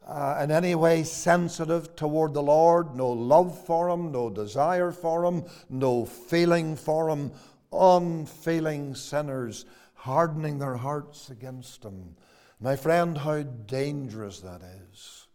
uh, 0.06 0.40
in 0.42 0.50
any 0.50 0.74
way 0.74 1.04
sensitive 1.04 1.94
toward 1.94 2.32
the 2.32 2.42
Lord, 2.42 2.96
no 2.96 3.10
love 3.10 3.62
for 3.66 3.90
Him, 3.90 4.10
no 4.10 4.30
desire 4.30 4.90
for 4.90 5.24
Him, 5.24 5.44
no 5.68 6.06
feeling 6.06 6.76
for 6.76 7.10
Him, 7.10 7.30
unfeeling 7.70 8.94
sinners, 8.94 9.66
hardening 9.98 10.58
their 10.58 10.76
hearts 10.76 11.28
against 11.28 11.84
Him. 11.84 12.16
My 12.60 12.76
friend, 12.76 13.18
how 13.18 13.42
dangerous 13.42 14.40
that 14.40 14.62
is. 14.90 15.26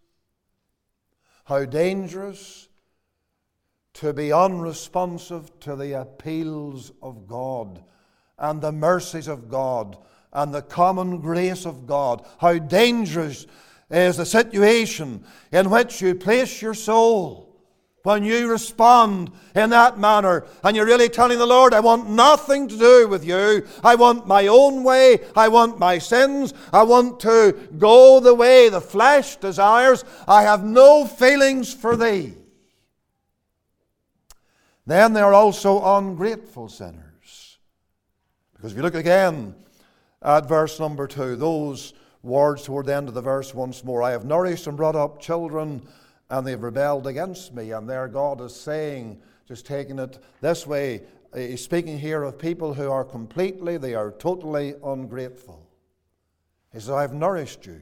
How 1.45 1.65
dangerous 1.65 2.69
to 3.95 4.13
be 4.13 4.31
unresponsive 4.31 5.59
to 5.59 5.75
the 5.75 5.99
appeals 5.99 6.91
of 7.01 7.27
God 7.27 7.83
and 8.39 8.61
the 8.61 8.71
mercies 8.71 9.27
of 9.27 9.49
God 9.49 9.97
and 10.31 10.53
the 10.53 10.61
common 10.61 11.19
grace 11.19 11.65
of 11.65 11.85
God. 11.85 12.25
How 12.39 12.57
dangerous 12.57 13.45
is 13.89 14.17
the 14.17 14.25
situation 14.25 15.25
in 15.51 15.69
which 15.69 16.01
you 16.01 16.15
place 16.15 16.61
your 16.61 16.73
soul 16.73 17.52
when 18.03 18.25
you 18.25 18.49
respond 18.49 19.31
in 19.55 19.69
that 19.69 19.97
manner 19.97 20.45
and 20.61 20.75
you're 20.75 20.85
really 20.85 21.07
telling 21.07 21.39
the 21.39 21.45
Lord, 21.45 21.73
I 21.73 21.79
want 21.79 22.09
nothing 22.09 22.67
to 22.67 22.77
do 22.77 23.07
with 23.07 23.25
you. 23.25 23.65
I 23.81 23.95
want 23.95 24.27
my 24.27 24.47
own 24.47 24.83
way. 24.83 25.19
I 25.37 25.47
want 25.47 25.79
my 25.79 25.99
sins. 25.99 26.53
I 26.73 26.83
want 26.83 27.21
to 27.21 27.53
go 27.77 28.19
the 28.19 28.35
way 28.35 28.67
the 28.67 28.81
flesh 28.81 29.37
desires. 29.37 30.03
I 30.27 30.43
have 30.43 30.65
no 30.65 31.05
feelings 31.05 31.73
for 31.73 31.95
thee. 31.95 32.33
Then 34.85 35.13
they 35.13 35.21
are 35.21 35.33
also 35.33 35.81
ungrateful 35.97 36.67
sinners. 36.67 37.57
Because 38.53 38.73
if 38.73 38.77
you 38.77 38.83
look 38.83 38.95
again 38.95 39.55
at 40.21 40.49
verse 40.49 40.77
number 40.77 41.07
two, 41.07 41.37
those 41.37 41.93
words 42.21 42.63
toward 42.63 42.87
the 42.87 42.95
end 42.95 43.07
of 43.07 43.13
the 43.13 43.21
verse 43.21 43.53
once 43.53 43.81
more 43.85 44.03
I 44.03 44.11
have 44.11 44.25
nourished 44.25 44.67
and 44.67 44.75
brought 44.75 44.97
up 44.97 45.21
children, 45.21 45.87
and 46.29 46.45
they've 46.45 46.61
rebelled 46.61 47.07
against 47.07 47.53
me. 47.53 47.71
And 47.71 47.89
there 47.89 48.07
God 48.07 48.41
is 48.41 48.55
saying, 48.55 49.21
just 49.47 49.65
taking 49.65 49.99
it 49.99 50.17
this 50.41 50.65
way, 50.65 51.01
eh, 51.33 51.47
he's 51.47 51.63
speaking 51.63 51.97
here 51.97 52.23
of 52.23 52.39
people 52.39 52.73
who 52.73 52.89
are 52.89 53.03
completely, 53.03 53.77
they 53.77 53.93
are 53.93 54.11
totally 54.11 54.75
ungrateful. 54.83 55.67
He 56.71 56.79
says, 56.79 56.89
I've 56.89 57.13
nourished 57.13 57.65
you, 57.65 57.81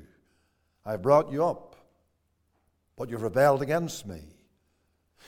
I've 0.86 1.02
brought 1.02 1.32
you 1.32 1.46
up, 1.46 1.76
but 2.98 3.10
you've 3.10 3.24
rebelled 3.24 3.62
against 3.62 4.06
me. 4.06 4.22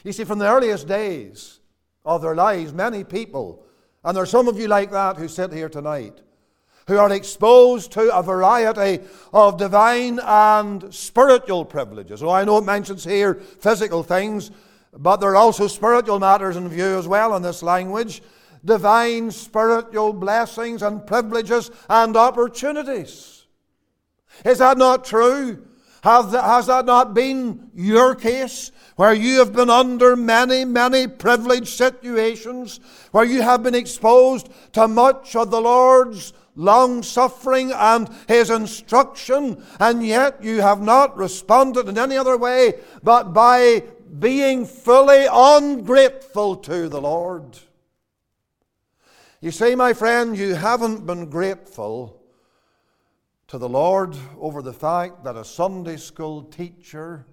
You 0.04 0.12
see, 0.12 0.26
from 0.26 0.40
the 0.40 0.50
earliest 0.50 0.88
days, 0.88 1.60
of 2.06 2.22
their 2.22 2.36
lives, 2.36 2.74
many 2.74 3.04
people, 3.04 3.66
and 4.04 4.16
there 4.16 4.24
are 4.24 4.28
some 4.28 4.48
of 4.48 4.60
you 4.60 4.68
like 4.68 4.92
that 4.92 5.18
who 5.18 5.28
sit 5.28 5.54
here 5.54 5.70
tonight, 5.70 6.22
who 6.88 6.98
are 6.98 7.12
exposed 7.12 7.92
to 7.94 8.16
a 8.16 8.22
variety 8.22 9.04
of 9.32 9.58
divine 9.58 10.20
and 10.20 10.94
spiritual 10.94 11.66
privileges. 11.66 12.22
Oh, 12.22 12.30
I 12.30 12.44
know 12.44 12.58
it 12.58 12.66
mentions 12.66 13.04
here 13.04 13.36
physical 13.36 14.04
things, 14.04 14.52
but 14.94 15.18
there 15.18 15.32
are 15.32 15.36
also 15.36 15.68
spiritual 15.68 16.20
matters 16.20 16.56
in 16.56 16.68
view 16.70 16.98
as 16.98 17.08
well 17.08 17.36
in 17.36 17.42
this 17.42 17.64
language. 17.64 18.22
Divine 18.66 19.32
spiritual 19.32 20.14
blessings 20.14 20.82
and 20.82 21.06
privileges 21.06 21.72
and 21.90 22.16
opportunities. 22.16 23.46
Is 24.46 24.60
that 24.60 24.78
not 24.78 25.06
true? 25.06 25.68
has 26.04 26.32
that 26.68 26.84
not 26.86 27.14
been 27.14 27.72
your 27.74 28.14
case? 28.14 28.72
where 28.96 29.14
you 29.14 29.40
have 29.40 29.54
been 29.54 29.70
under 29.70 30.16
many, 30.16 30.66
many 30.66 31.08
privileged 31.08 31.68
situations, 31.68 32.80
where 33.12 33.26
you 33.26 33.42
have 33.42 33.64
been 33.64 33.76
exposed 33.76 34.50
to 34.74 34.88
much 34.88 35.36
of 35.36 35.52
the 35.52 35.62
Lord's 35.62 36.34
long 36.56 37.04
suffering 37.04 37.72
and 37.72 38.10
His 38.28 38.50
instruction, 38.50 39.64
and 39.80 40.06
yet 40.06 40.44
you 40.44 40.62
have 40.62 40.82
not 40.82 41.18
responded 41.18 41.88
in 41.88 41.98
any 41.98 42.18
other 42.18 42.38
way 42.38 42.76
but 43.02 43.34
by 43.34 43.84
being 44.20 44.66
fully 44.66 45.28
ungrateful 45.32 46.56
to 46.58 46.88
the 46.88 47.02
Lord. 47.02 47.58
You 49.42 49.52
see, 49.52 49.76
my 49.76 49.94
friend, 49.94 50.38
you 50.38 50.56
haven't 50.56 51.06
been 51.06 51.30
grateful 51.30 52.22
to 53.48 53.58
the 53.58 53.68
Lord 53.68 54.16
over 54.40 54.62
the 54.62 54.74
fact 54.74 55.24
that 55.24 55.36
a 55.36 55.44
Sunday 55.44 55.98
school 55.98 56.44
teacher 56.44 57.26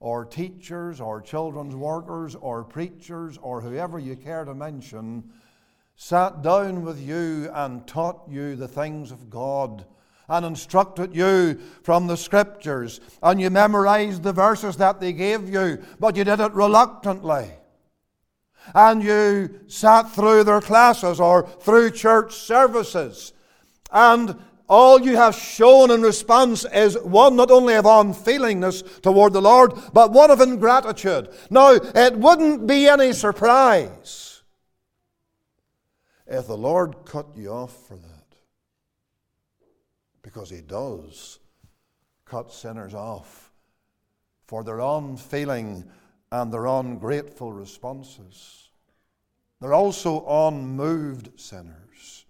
or 0.00 0.24
teachers 0.24 1.00
or 1.00 1.20
children's 1.20 1.74
workers 1.74 2.34
or 2.34 2.64
preachers 2.64 3.38
or 3.40 3.60
whoever 3.60 3.98
you 3.98 4.16
care 4.16 4.44
to 4.44 4.54
mention 4.54 5.22
sat 5.96 6.42
down 6.42 6.84
with 6.84 7.00
you 7.00 7.50
and 7.54 7.86
taught 7.86 8.22
you 8.28 8.54
the 8.54 8.68
things 8.68 9.10
of 9.10 9.30
God 9.30 9.84
and 10.28 10.44
instructed 10.44 11.14
you 11.14 11.58
from 11.82 12.06
the 12.06 12.16
scriptures 12.16 13.00
and 13.22 13.40
you 13.40 13.48
memorized 13.48 14.22
the 14.22 14.32
verses 14.32 14.76
that 14.76 15.00
they 15.00 15.12
gave 15.12 15.48
you, 15.48 15.82
but 15.98 16.16
you 16.16 16.24
did 16.24 16.40
it 16.40 16.52
reluctantly. 16.52 17.50
And 18.74 19.02
you 19.02 19.60
sat 19.68 20.10
through 20.10 20.44
their 20.44 20.60
classes 20.60 21.18
or 21.18 21.48
through 21.60 21.92
church 21.92 22.34
services 22.34 23.32
and 23.90 24.36
all 24.68 25.00
you 25.00 25.16
have 25.16 25.34
shown 25.34 25.92
in 25.92 26.02
response 26.02 26.66
is 26.74 26.98
one 26.98 27.36
not 27.36 27.52
only 27.52 27.74
of 27.74 27.84
unfeelingness 27.84 29.00
toward 29.00 29.32
the 29.32 29.40
Lord, 29.40 29.72
but 29.92 30.10
one 30.10 30.32
of 30.32 30.40
ingratitude. 30.40 31.28
Now, 31.50 31.70
it 31.70 32.16
wouldn't 32.16 32.66
be 32.66 32.88
any 32.88 33.12
surprise 33.12 34.25
if 36.26 36.46
the 36.46 36.56
Lord 36.56 37.04
cut 37.04 37.26
you 37.36 37.50
off 37.50 37.86
for 37.86 37.96
that. 37.96 38.36
Because 40.22 40.50
He 40.50 40.60
does 40.60 41.38
cut 42.24 42.52
sinners 42.52 42.94
off 42.94 43.52
for 44.46 44.64
their 44.64 44.80
unfeeling 44.80 45.84
and 46.30 46.52
their 46.52 46.66
ungrateful 46.66 47.52
responses. 47.52 48.70
They're 49.60 49.74
also 49.74 50.26
unmoved 50.48 51.40
sinners. 51.40 52.26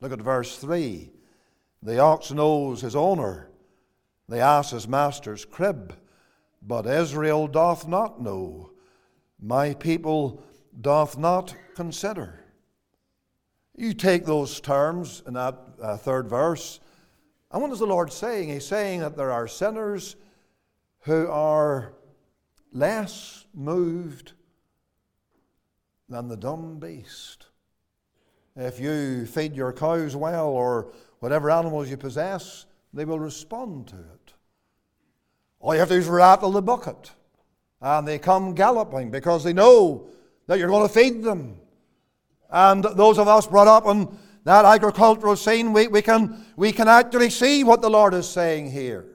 Look 0.00 0.12
at 0.12 0.20
verse 0.20 0.56
3. 0.58 1.10
The 1.82 1.98
ox 1.98 2.30
knows 2.30 2.82
his 2.82 2.96
owner, 2.96 3.48
the 4.28 4.40
ass 4.40 4.70
his 4.70 4.86
master's 4.86 5.44
crib, 5.44 5.96
but 6.60 6.86
Israel 6.86 7.46
doth 7.46 7.88
not 7.88 8.20
know. 8.20 8.72
My 9.40 9.72
people 9.74 10.42
doth 10.78 11.16
not 11.16 11.54
consider. 11.74 12.39
You 13.76 13.94
take 13.94 14.24
those 14.24 14.60
terms 14.60 15.22
in 15.26 15.34
that 15.34 15.58
uh, 15.80 15.96
third 15.96 16.28
verse, 16.28 16.80
and 17.50 17.62
what 17.62 17.72
is 17.72 17.78
the 17.78 17.86
Lord 17.86 18.12
saying? 18.12 18.48
He's 18.48 18.66
saying 18.66 19.00
that 19.00 19.16
there 19.16 19.32
are 19.32 19.48
sinners 19.48 20.16
who 21.00 21.28
are 21.28 21.94
less 22.72 23.46
moved 23.54 24.32
than 26.08 26.28
the 26.28 26.36
dumb 26.36 26.78
beast. 26.78 27.46
If 28.56 28.80
you 28.80 29.26
feed 29.26 29.54
your 29.54 29.72
cows 29.72 30.16
well 30.16 30.48
or 30.48 30.92
whatever 31.20 31.50
animals 31.50 31.88
you 31.88 31.96
possess, 31.96 32.66
they 32.92 33.04
will 33.04 33.20
respond 33.20 33.86
to 33.88 33.96
it. 33.96 34.34
All 35.60 35.74
you 35.74 35.80
have 35.80 35.88
to 35.88 35.94
do 35.94 36.00
is 36.00 36.08
rattle 36.08 36.50
the 36.50 36.62
bucket, 36.62 37.12
and 37.80 38.06
they 38.06 38.18
come 38.18 38.54
galloping 38.54 39.10
because 39.10 39.44
they 39.44 39.52
know 39.52 40.08
that 40.46 40.58
you're 40.58 40.68
going 40.68 40.86
to 40.86 40.92
feed 40.92 41.22
them. 41.22 41.59
And 42.50 42.84
those 42.84 43.18
of 43.18 43.28
us 43.28 43.46
brought 43.46 43.68
up 43.68 43.86
on 43.86 44.18
that 44.44 44.64
agricultural 44.64 45.36
scene, 45.36 45.72
we, 45.72 45.88
we, 45.88 46.02
can, 46.02 46.44
we 46.56 46.72
can 46.72 46.88
actually 46.88 47.30
see 47.30 47.62
what 47.64 47.82
the 47.82 47.90
Lord 47.90 48.14
is 48.14 48.28
saying 48.28 48.70
here. 48.70 49.06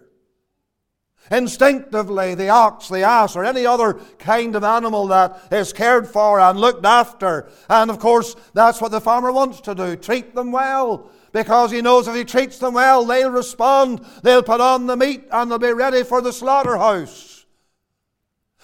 Instinctively, 1.32 2.36
the 2.36 2.50
ox, 2.50 2.88
the 2.88 3.02
ass, 3.02 3.36
or 3.36 3.44
any 3.44 3.66
other 3.66 3.96
kind 4.20 4.56
of 4.56 4.64
animal 4.64 5.08
that 5.08 5.52
is 5.52 5.74
cared 5.74 6.08
for 6.08 6.40
and 6.40 6.60
looked 6.60 6.86
after. 6.86 7.50
And 7.68 7.90
of 7.90 7.98
course, 7.98 8.36
that's 8.54 8.80
what 8.80 8.92
the 8.92 9.02
farmer 9.02 9.32
wants 9.32 9.62
to 9.62 9.74
do 9.74 9.96
treat 9.96 10.36
them 10.36 10.52
well. 10.52 11.10
Because 11.32 11.72
he 11.72 11.82
knows 11.82 12.08
if 12.08 12.16
he 12.16 12.24
treats 12.24 12.60
them 12.60 12.76
well, 12.76 13.04
they'll 13.04 13.32
respond, 13.32 14.06
they'll 14.22 14.44
put 14.44 14.62
on 14.62 14.86
the 14.86 14.96
meat, 14.96 15.26
and 15.32 15.52
they'll 15.52 15.60
be 15.60 15.74
ready 15.74 16.04
for 16.04 16.22
the 16.22 16.32
slaughterhouse. 16.32 17.46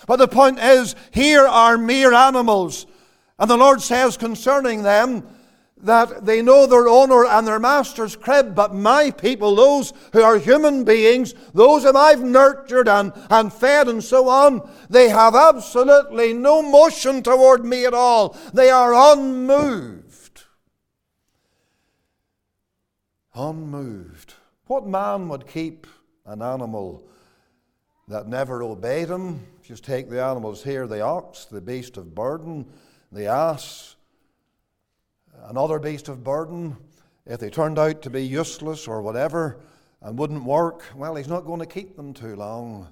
But 0.08 0.18
the 0.18 0.28
point 0.28 0.58
is, 0.60 0.96
here 1.12 1.46
are 1.46 1.78
mere 1.78 2.14
animals. 2.14 2.86
And 3.42 3.50
the 3.50 3.58
Lord 3.58 3.82
says 3.82 4.18
concerning 4.18 4.84
them, 4.84 5.28
that 5.84 6.28
they 6.28 6.44
know 6.44 6.68
their 6.68 6.88
owner 6.88 7.26
and 7.26 7.48
their 7.48 7.60
master's 7.60 8.16
crib, 8.16 8.54
but 8.54 8.76
my 8.76 9.10
people, 9.10 9.56
those 9.56 9.94
who 10.14 10.22
are 10.22 10.38
human 10.38 10.84
beings, 10.84 11.34
those 11.56 11.84
whom 11.84 11.98
I've 11.98 12.22
nurtured 12.22 12.88
and, 12.88 13.12
and 13.32 13.52
fed 13.52 13.88
and 13.88 14.04
so 14.04 14.30
on, 14.30 14.70
they 14.92 15.10
have 15.10 15.34
absolutely 15.34 16.34
no 16.34 16.62
motion 16.62 17.24
toward 17.24 17.66
me 17.66 17.86
at 17.86 17.96
all. 17.96 18.38
They 18.54 18.70
are 18.70 19.14
unmoved. 19.14 20.44
Unmoved. 23.34 24.36
What 24.68 24.86
man 24.86 25.30
would 25.30 25.48
keep 25.48 25.88
an 26.28 26.44
animal 26.44 27.08
that 28.08 28.28
never 28.28 28.62
obeyed 28.62 29.10
him? 29.10 29.48
Just 29.64 29.84
take 29.84 30.12
the 30.12 30.24
animals 30.24 30.64
here 30.64 30.86
the 30.86 31.02
ox, 31.02 31.46
the 31.46 31.62
beast 31.62 31.98
of 31.98 32.14
burden, 32.14 32.68
the 33.12 33.28
ass 33.28 33.96
another 35.46 35.80
beast 35.80 36.08
of 36.08 36.24
burden, 36.24 36.78
if 37.26 37.40
they 37.40 37.50
turned 37.50 37.80
out 37.80 38.02
to 38.02 38.10
be 38.10 38.26
useless 38.26 38.88
or 38.88 39.02
whatever 39.02 39.60
and 40.02 40.18
wouldn't 40.18 40.44
work, 40.44 40.84
well, 40.96 41.16
he's 41.16 41.28
not 41.28 41.46
going 41.46 41.60
to 41.60 41.66
keep 41.66 41.96
them 41.96 42.14
too 42.14 42.36
long. 42.36 42.88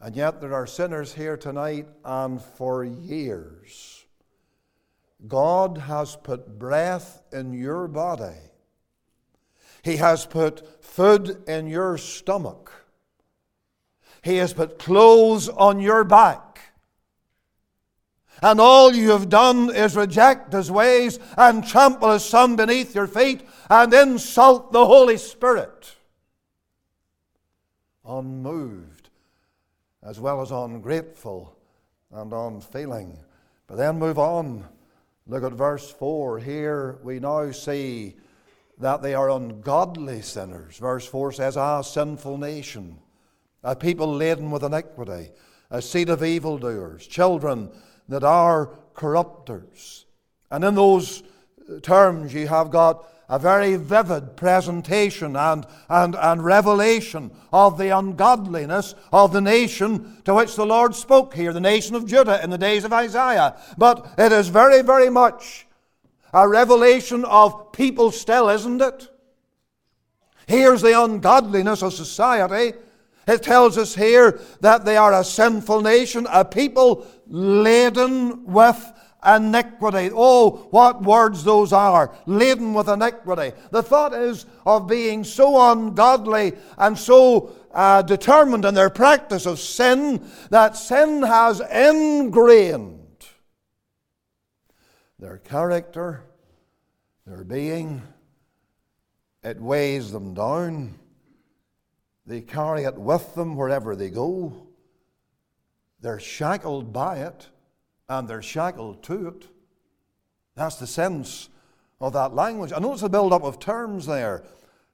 And 0.00 0.16
yet 0.16 0.40
there 0.40 0.54
are 0.54 0.66
sinners 0.66 1.12
here 1.12 1.36
tonight, 1.36 1.86
and 2.04 2.40
for 2.40 2.84
years, 2.84 4.06
God 5.26 5.78
has 5.78 6.16
put 6.16 6.58
breath 6.58 7.22
in 7.32 7.52
your 7.52 7.86
body. 7.86 8.38
He 9.82 9.96
has 9.96 10.26
put 10.26 10.84
food 10.84 11.42
in 11.48 11.66
your 11.66 11.98
stomach. 11.98 12.72
He 14.22 14.36
has 14.36 14.52
put 14.52 14.78
clothes 14.78 15.48
on 15.48 15.80
your 15.80 16.04
back 16.04 16.49
and 18.42 18.60
all 18.60 18.94
you 18.94 19.10
have 19.10 19.28
done 19.28 19.74
is 19.74 19.96
reject 19.96 20.52
his 20.52 20.70
ways 20.70 21.18
and 21.36 21.66
trample 21.66 22.12
his 22.12 22.24
son 22.24 22.56
beneath 22.56 22.94
your 22.94 23.06
feet 23.06 23.42
and 23.68 23.92
insult 23.92 24.72
the 24.72 24.86
Holy 24.86 25.16
Spirit. 25.16 25.96
Unmoved, 28.04 29.10
as 30.02 30.18
well 30.18 30.40
as 30.40 30.50
ungrateful 30.50 31.56
and 32.10 32.32
unfeeling. 32.32 33.18
But 33.66 33.76
then 33.76 33.98
move 33.98 34.18
on. 34.18 34.66
Look 35.26 35.44
at 35.44 35.52
verse 35.52 35.90
4. 35.90 36.38
Here 36.40 36.98
we 37.02 37.20
now 37.20 37.52
see 37.52 38.16
that 38.78 39.02
they 39.02 39.14
are 39.14 39.30
ungodly 39.30 40.22
sinners. 40.22 40.78
Verse 40.78 41.06
4 41.06 41.32
says, 41.32 41.56
Ah, 41.56 41.82
sinful 41.82 42.38
nation, 42.38 42.98
a 43.62 43.76
people 43.76 44.12
laden 44.12 44.50
with 44.50 44.64
iniquity, 44.64 45.30
a 45.70 45.82
seed 45.82 46.08
of 46.08 46.24
evildoers, 46.24 47.06
children 47.06 47.70
that 48.10 48.22
are 48.24 48.70
corrupters. 48.92 50.04
And 50.50 50.62
in 50.64 50.74
those 50.74 51.22
uh, 51.22 51.80
terms, 51.80 52.34
you 52.34 52.48
have 52.48 52.70
got 52.70 53.06
a 53.28 53.38
very 53.38 53.76
vivid 53.76 54.36
presentation 54.36 55.36
and, 55.36 55.64
and, 55.88 56.16
and 56.16 56.44
revelation 56.44 57.30
of 57.52 57.78
the 57.78 57.96
ungodliness 57.96 58.96
of 59.12 59.32
the 59.32 59.40
nation 59.40 60.20
to 60.24 60.34
which 60.34 60.56
the 60.56 60.66
Lord 60.66 60.96
spoke 60.96 61.32
here, 61.32 61.52
the 61.52 61.60
nation 61.60 61.94
of 61.94 62.06
Judah 62.06 62.42
in 62.42 62.50
the 62.50 62.58
days 62.58 62.84
of 62.84 62.92
Isaiah. 62.92 63.56
But 63.78 64.14
it 64.18 64.32
is 64.32 64.48
very, 64.48 64.82
very 64.82 65.08
much 65.08 65.68
a 66.34 66.48
revelation 66.48 67.24
of 67.24 67.70
people 67.70 68.10
still, 68.10 68.48
isn't 68.48 68.82
it? 68.82 69.08
Here's 70.48 70.82
the 70.82 71.00
ungodliness 71.00 71.84
of 71.84 71.92
society. 71.92 72.76
It 73.28 73.44
tells 73.44 73.78
us 73.78 73.94
here 73.94 74.40
that 74.60 74.84
they 74.84 74.96
are 74.96 75.12
a 75.12 75.22
sinful 75.22 75.82
nation, 75.82 76.26
a 76.30 76.44
people 76.44 77.06
laden 77.30 78.44
with 78.44 78.92
iniquity. 79.24 80.10
Oh, 80.12 80.68
what 80.70 81.02
words 81.02 81.44
those 81.44 81.72
are! 81.72 82.14
Laden 82.26 82.74
with 82.74 82.88
iniquity. 82.88 83.56
The 83.70 83.82
thought 83.82 84.12
is 84.12 84.46
of 84.66 84.86
being 84.86 85.24
so 85.24 85.72
ungodly 85.72 86.54
and 86.76 86.98
so 86.98 87.52
uh, 87.72 88.02
determined 88.02 88.64
in 88.64 88.74
their 88.74 88.90
practice 88.90 89.46
of 89.46 89.58
sin 89.58 90.28
that 90.50 90.76
sin 90.76 91.22
has 91.22 91.60
ingrained 91.60 92.98
their 95.18 95.38
character, 95.38 96.24
their 97.26 97.44
being. 97.44 98.02
It 99.42 99.60
weighs 99.60 100.10
them 100.12 100.34
down. 100.34 100.98
They 102.26 102.40
carry 102.40 102.84
it 102.84 102.96
with 102.96 103.34
them 103.34 103.56
wherever 103.56 103.96
they 103.96 104.10
go. 104.10 104.69
They're 106.00 106.20
shackled 106.20 106.92
by 106.92 107.18
it 107.18 107.48
and 108.08 108.26
they're 108.28 108.42
shackled 108.42 109.02
to 109.04 109.28
it. 109.28 109.48
That's 110.56 110.76
the 110.76 110.86
sense 110.86 111.48
of 112.00 112.12
that 112.14 112.34
language. 112.34 112.72
And 112.72 112.82
notice 112.82 113.02
the 113.02 113.08
build 113.08 113.32
up 113.32 113.42
of 113.42 113.58
terms 113.58 114.06
there 114.06 114.42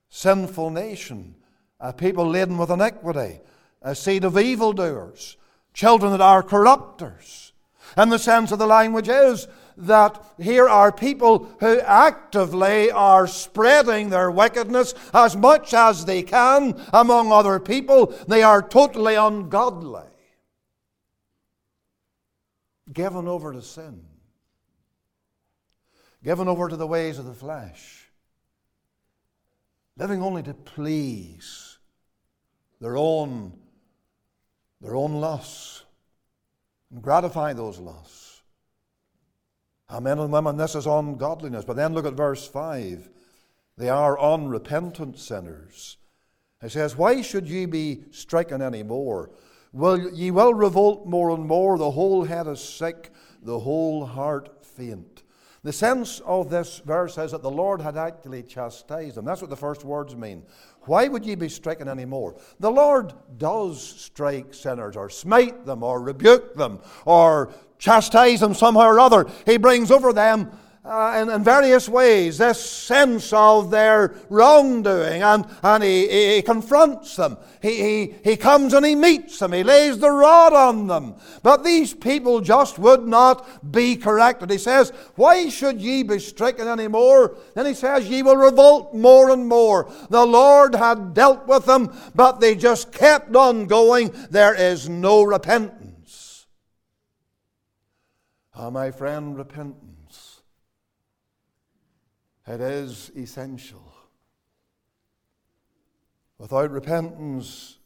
sinful 0.08 0.70
nation, 0.70 1.34
a 1.80 1.92
people 1.92 2.28
laden 2.28 2.58
with 2.58 2.70
iniquity, 2.70 3.40
a 3.82 3.94
seed 3.94 4.24
of 4.24 4.38
evildoers, 4.38 5.36
children 5.74 6.12
that 6.12 6.20
are 6.20 6.42
corrupters. 6.42 7.52
And 7.96 8.10
the 8.10 8.18
sense 8.18 8.52
of 8.52 8.58
the 8.58 8.66
language 8.66 9.08
is 9.08 9.46
that 9.76 10.24
here 10.38 10.68
are 10.68 10.90
people 10.90 11.50
who 11.60 11.80
actively 11.80 12.90
are 12.90 13.26
spreading 13.26 14.08
their 14.08 14.30
wickedness 14.30 14.94
as 15.12 15.36
much 15.36 15.74
as 15.74 16.04
they 16.04 16.22
can 16.22 16.80
among 16.92 17.30
other 17.30 17.60
people. 17.60 18.06
They 18.26 18.42
are 18.42 18.62
totally 18.62 19.14
ungodly, 19.14 20.05
given 22.96 23.28
over 23.28 23.52
to 23.52 23.60
sin, 23.60 24.00
given 26.24 26.48
over 26.48 26.66
to 26.66 26.76
the 26.76 26.86
ways 26.86 27.18
of 27.18 27.26
the 27.26 27.34
flesh, 27.34 28.10
living 29.98 30.22
only 30.22 30.42
to 30.42 30.54
please 30.54 31.78
their 32.80 32.96
own, 32.96 33.52
their 34.80 34.96
own 34.96 35.12
lusts 35.20 35.84
and 36.90 37.02
gratify 37.02 37.52
those 37.52 37.78
lusts. 37.78 38.40
Now, 39.90 40.00
men 40.00 40.18
and 40.18 40.32
women, 40.32 40.56
this 40.56 40.74
is 40.74 40.86
ungodliness. 40.86 41.66
But 41.66 41.76
then 41.76 41.92
look 41.92 42.06
at 42.06 42.14
verse 42.14 42.48
5. 42.48 43.10
They 43.76 43.90
are 43.90 44.18
unrepentant 44.18 45.18
sinners. 45.18 45.98
He 46.62 46.70
says, 46.70 46.96
Why 46.96 47.20
should 47.20 47.46
ye 47.46 47.66
be 47.66 48.04
stricken 48.10 48.62
any 48.62 48.82
more? 48.82 49.30
Will 49.72 50.10
ye 50.12 50.30
will 50.30 50.54
revolt 50.54 51.06
more 51.06 51.30
and 51.30 51.46
more? 51.46 51.78
The 51.78 51.90
whole 51.90 52.24
head 52.24 52.46
is 52.46 52.60
sick, 52.60 53.12
the 53.42 53.58
whole 53.58 54.06
heart 54.06 54.64
faint. 54.64 55.22
The 55.62 55.72
sense 55.72 56.20
of 56.20 56.48
this 56.48 56.78
verse 56.78 57.18
is 57.18 57.32
that 57.32 57.42
the 57.42 57.50
Lord 57.50 57.80
had 57.80 57.96
actually 57.96 58.44
chastised 58.44 59.16
them. 59.16 59.24
That's 59.24 59.40
what 59.40 59.50
the 59.50 59.56
first 59.56 59.84
words 59.84 60.14
mean. 60.14 60.44
Why 60.82 61.08
would 61.08 61.26
ye 61.26 61.34
be 61.34 61.48
stricken 61.48 61.88
any 61.88 62.04
more? 62.04 62.36
The 62.60 62.70
Lord 62.70 63.12
does 63.36 63.82
strike 63.82 64.54
sinners, 64.54 64.96
or 64.96 65.10
smite 65.10 65.66
them, 65.66 65.82
or 65.82 66.00
rebuke 66.00 66.54
them, 66.54 66.78
or 67.04 67.52
chastise 67.78 68.40
them 68.40 68.54
somehow 68.54 68.86
or 68.86 69.00
other. 69.00 69.26
He 69.44 69.56
brings 69.56 69.90
over 69.90 70.12
them 70.12 70.56
uh, 70.86 71.18
in, 71.20 71.28
in, 71.28 71.42
various 71.42 71.88
ways 71.88 72.38
this 72.38 72.64
sense 72.64 73.32
of 73.32 73.70
their 73.70 74.14
wrongdoing, 74.28 75.22
and, 75.22 75.44
and 75.62 75.82
he, 75.82 76.36
he, 76.36 76.42
confronts 76.42 77.16
them. 77.16 77.36
He, 77.60 77.82
he, 77.82 78.14
he 78.22 78.36
comes 78.36 78.72
and 78.72 78.86
he 78.86 78.94
meets 78.94 79.40
them. 79.40 79.52
He 79.52 79.64
lays 79.64 79.98
the 79.98 80.10
rod 80.10 80.52
on 80.52 80.86
them. 80.86 81.16
But 81.42 81.64
these 81.64 81.92
people 81.92 82.40
just 82.40 82.78
would 82.78 83.06
not 83.06 83.72
be 83.72 83.96
corrected. 83.96 84.50
He 84.50 84.58
says, 84.58 84.90
Why 85.16 85.48
should 85.48 85.80
ye 85.80 86.04
be 86.04 86.20
stricken 86.20 86.68
any 86.68 86.86
more? 86.86 87.36
Then 87.54 87.66
he 87.66 87.74
says, 87.74 88.08
Ye 88.08 88.22
will 88.22 88.36
revolt 88.36 88.94
more 88.94 89.30
and 89.30 89.48
more. 89.48 89.90
The 90.10 90.24
Lord 90.24 90.76
had 90.76 91.14
dealt 91.14 91.48
with 91.48 91.66
them, 91.66 91.92
but 92.14 92.38
they 92.38 92.54
just 92.54 92.92
kept 92.92 93.34
on 93.34 93.66
going. 93.66 94.12
There 94.30 94.54
is 94.54 94.88
no 94.88 95.24
repentance. 95.24 96.46
Ah, 98.54 98.70
my 98.70 98.90
friend, 98.90 99.36
repentance 99.36 99.95
it 102.46 102.60
is 102.60 103.10
essential. 103.16 103.92
Without 106.38 106.70
repentance, 106.70 107.78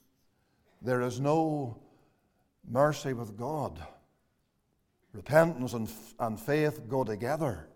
there 0.83 1.03
is 1.03 1.21
no 1.21 1.79
mercy 2.69 3.13
with 3.13 3.37
God. 3.37 3.81
Repentance 5.13 5.73
and, 5.73 5.91
and 6.19 6.39
faith 6.39 6.89
go 6.89 7.05
together. 7.05 7.69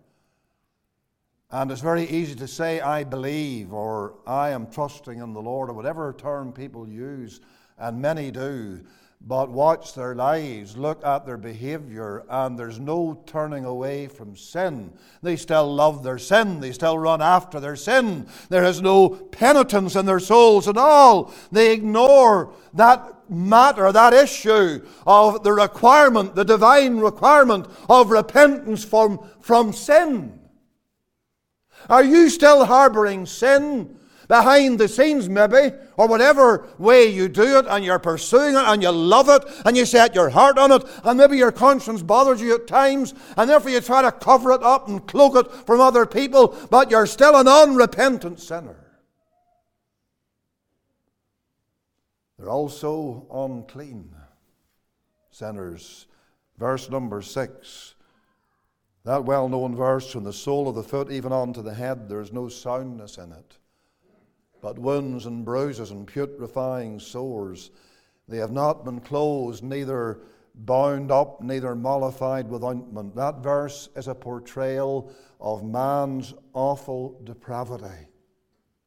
And 1.51 1.71
it's 1.71 1.81
very 1.81 2.03
easy 2.05 2.35
to 2.35 2.47
say, 2.47 2.81
I 2.81 3.03
believe, 3.03 3.71
or 3.71 4.15
I 4.25 4.49
am 4.49 4.67
trusting 4.67 5.19
in 5.19 5.33
the 5.33 5.41
Lord, 5.41 5.69
or 5.69 5.73
whatever 5.73 6.13
term 6.13 6.51
people 6.51 6.87
use, 6.87 7.39
and 7.77 8.01
many 8.01 8.31
do 8.31 8.81
but 9.21 9.49
watch 9.49 9.95
their 9.95 10.13
lives, 10.13 10.77
look 10.77 11.03
at 11.03 11.25
their 11.25 11.37
behavior, 11.37 12.23
and 12.29 12.57
there's 12.57 12.79
no 12.79 13.21
turning 13.25 13.65
away 13.65 14.07
from 14.07 14.35
sin. 14.35 14.93
They 15.23 15.35
still 15.35 15.73
love 15.73 16.03
their 16.03 16.19
sin, 16.19 16.59
they 16.59 16.71
still 16.71 16.97
run 16.97 17.21
after 17.21 17.59
their 17.59 17.75
sin. 17.75 18.27
There 18.49 18.63
is 18.63 18.81
no 18.81 19.09
penitence 19.09 19.95
in 19.95 20.05
their 20.05 20.19
souls 20.19 20.67
at 20.67 20.77
all. 20.77 21.33
They 21.51 21.73
ignore 21.73 22.53
that 22.75 23.29
matter, 23.29 23.91
that 23.91 24.13
issue 24.13 24.85
of 25.07 25.43
the 25.43 25.53
requirement, 25.53 26.35
the 26.35 26.45
divine 26.45 26.97
requirement 26.97 27.67
of 27.89 28.11
repentance 28.11 28.85
from, 28.85 29.27
from 29.39 29.73
sin. 29.73 30.39
Are 31.89 32.03
you 32.03 32.29
still 32.29 32.65
harboring 32.65 33.25
sin? 33.25 33.94
Behind 34.27 34.79
the 34.79 34.87
scenes, 34.87 35.29
maybe, 35.29 35.75
or 35.97 36.07
whatever 36.07 36.67
way 36.77 37.05
you 37.07 37.27
do 37.27 37.59
it, 37.59 37.65
and 37.67 37.83
you're 37.83 37.99
pursuing 37.99 38.55
it, 38.55 38.63
and 38.65 38.81
you 38.81 38.91
love 38.91 39.29
it, 39.29 39.43
and 39.65 39.77
you 39.77 39.85
set 39.85 40.15
your 40.15 40.29
heart 40.29 40.57
on 40.57 40.71
it, 40.71 40.83
and 41.03 41.17
maybe 41.17 41.37
your 41.37 41.51
conscience 41.51 42.01
bothers 42.01 42.41
you 42.41 42.55
at 42.55 42.67
times, 42.67 43.13
and 43.37 43.49
therefore 43.49 43.71
you 43.71 43.81
try 43.81 44.01
to 44.01 44.11
cover 44.11 44.51
it 44.51 44.63
up 44.63 44.87
and 44.87 45.07
cloak 45.07 45.35
it 45.35 45.51
from 45.65 45.79
other 45.79 46.05
people, 46.05 46.55
but 46.69 46.91
you're 46.91 47.07
still 47.07 47.35
an 47.35 47.47
unrepentant 47.47 48.39
sinner. 48.39 48.77
They're 52.37 52.49
also 52.49 53.27
unclean 53.31 54.13
sinners. 55.31 56.07
Verse 56.57 56.89
number 56.89 57.21
six. 57.21 57.95
That 59.03 59.23
well 59.23 59.47
known 59.47 59.75
verse, 59.75 60.11
from 60.11 60.23
the 60.23 60.33
sole 60.33 60.67
of 60.67 60.75
the 60.75 60.83
foot 60.83 61.11
even 61.11 61.31
onto 61.31 61.61
the 61.61 61.73
head, 61.73 62.09
there 62.09 62.21
is 62.21 62.33
no 62.33 62.49
soundness 62.49 63.17
in 63.17 63.31
it 63.31 63.54
but 64.65 64.79
wounds 64.79 65.27
and 65.27 65.45
bruises 65.45 65.91
and 65.91 66.07
putrefying 66.07 66.99
sores. 66.99 67.69
They 68.27 68.37
have 68.37 68.51
not 68.51 68.83
been 68.83 68.99
closed, 68.99 69.63
neither 69.63 70.21
bound 70.55 71.11
up, 71.11 71.39
neither 71.39 71.75
mollified 71.75 72.49
with 72.49 72.63
ointment. 72.63 73.15
That 73.15 73.43
verse 73.43 73.89
is 73.95 74.07
a 74.07 74.15
portrayal 74.15 75.13
of 75.39 75.63
man's 75.63 76.33
awful 76.53 77.21
depravity, 77.23 78.07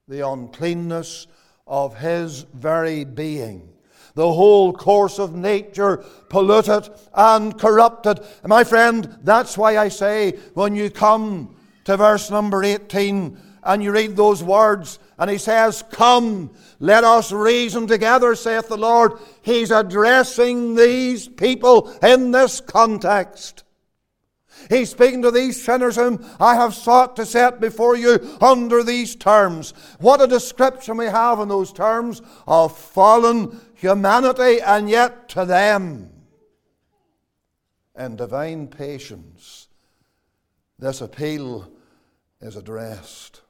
the 0.08 0.28
uncleanness 0.28 1.28
of 1.64 1.96
his 1.96 2.42
very 2.54 3.04
being. 3.04 3.72
The 4.16 4.32
whole 4.32 4.72
course 4.72 5.20
of 5.20 5.36
nature 5.36 5.98
polluted 6.28 6.90
and 7.14 7.56
corrupted. 7.56 8.18
My 8.44 8.64
friend, 8.64 9.16
that's 9.22 9.56
why 9.56 9.78
I 9.78 9.90
say 9.90 10.32
when 10.54 10.74
you 10.74 10.90
come 10.90 11.54
to 11.84 11.96
verse 11.96 12.32
number 12.32 12.64
18 12.64 13.38
and 13.62 13.82
you 13.84 13.92
read 13.92 14.16
those 14.16 14.42
words, 14.42 14.98
and 15.18 15.28
he 15.30 15.38
says, 15.38 15.82
Come, 15.90 16.50
let 16.78 17.04
us 17.04 17.32
reason 17.32 17.86
together, 17.86 18.34
saith 18.34 18.68
the 18.68 18.76
Lord. 18.76 19.14
He's 19.42 19.70
addressing 19.70 20.76
these 20.76 21.26
people 21.26 21.90
in 22.02 22.30
this 22.30 22.60
context. 22.60 23.64
He's 24.68 24.90
speaking 24.90 25.22
to 25.22 25.30
these 25.30 25.62
sinners 25.62 25.96
whom 25.96 26.24
I 26.38 26.54
have 26.54 26.74
sought 26.74 27.16
to 27.16 27.26
set 27.26 27.60
before 27.60 27.96
you 27.96 28.36
under 28.40 28.82
these 28.82 29.14
terms. 29.16 29.72
What 29.98 30.20
a 30.20 30.26
description 30.26 30.96
we 30.96 31.06
have 31.06 31.40
in 31.40 31.48
those 31.48 31.72
terms 31.72 32.22
of 32.46 32.76
fallen 32.76 33.60
humanity, 33.74 34.60
and 34.60 34.90
yet 34.90 35.28
to 35.30 35.44
them, 35.44 36.10
in 37.96 38.16
divine 38.16 38.68
patience, 38.68 39.68
this 40.78 41.00
appeal 41.00 41.70
is 42.40 42.56
addressed. 42.56 43.42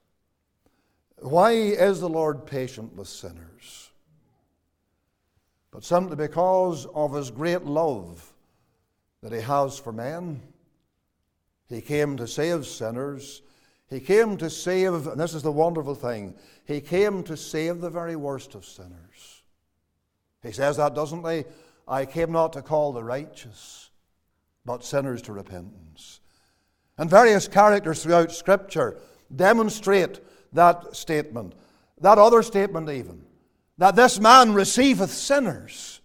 Why 1.20 1.52
is 1.52 2.00
the 2.00 2.09
Lord 2.09 2.46
patient 2.46 2.94
with 2.94 3.09
sinners? 3.09 3.90
But 5.70 5.85
simply 5.85 6.16
because 6.16 6.87
of 6.87 7.12
his 7.12 7.31
great 7.31 7.64
love 7.64 8.33
that 9.22 9.33
he 9.33 9.40
has 9.40 9.78
for 9.78 9.92
men. 9.92 10.42
He 11.68 11.81
came 11.81 12.16
to 12.16 12.26
save 12.26 12.66
sinners. 12.66 13.42
He 13.90 14.00
came 14.00 14.37
to 14.37 14.48
save, 14.48 15.07
and 15.07 15.20
this 15.20 15.35
is 15.35 15.42
the 15.42 15.52
wonderful 15.52 15.94
thing, 15.94 16.35
he 16.64 16.81
came 16.81 17.22
to 17.24 17.37
save 17.37 17.81
the 17.81 17.90
very 17.90 18.16
worst 18.16 18.54
of 18.54 18.64
sinners. 18.64 19.42
He 20.42 20.52
says 20.52 20.76
that, 20.76 20.94
doesn't 20.94 21.28
he? 21.28 21.44
I 21.87 22.04
came 22.04 22.33
not 22.33 22.52
to 22.52 22.62
call 22.62 22.92
the 22.92 23.02
righteous, 23.02 23.90
but 24.64 24.85
sinners 24.85 25.22
to 25.22 25.33
repentance. 25.33 26.20
And 26.98 27.09
various 27.09 27.48
characters 27.48 28.02
throughout 28.02 28.33
Scripture 28.33 28.98
demonstrate 29.35 30.20
that 30.52 30.96
statement, 30.96 31.54
that 32.00 32.18
other 32.18 32.42
statement, 32.42 32.90
even, 32.90 33.24
that 33.78 33.96
this 33.96 34.18
man 34.18 34.54
receiveth 34.54 35.11
sinners. 35.11 36.00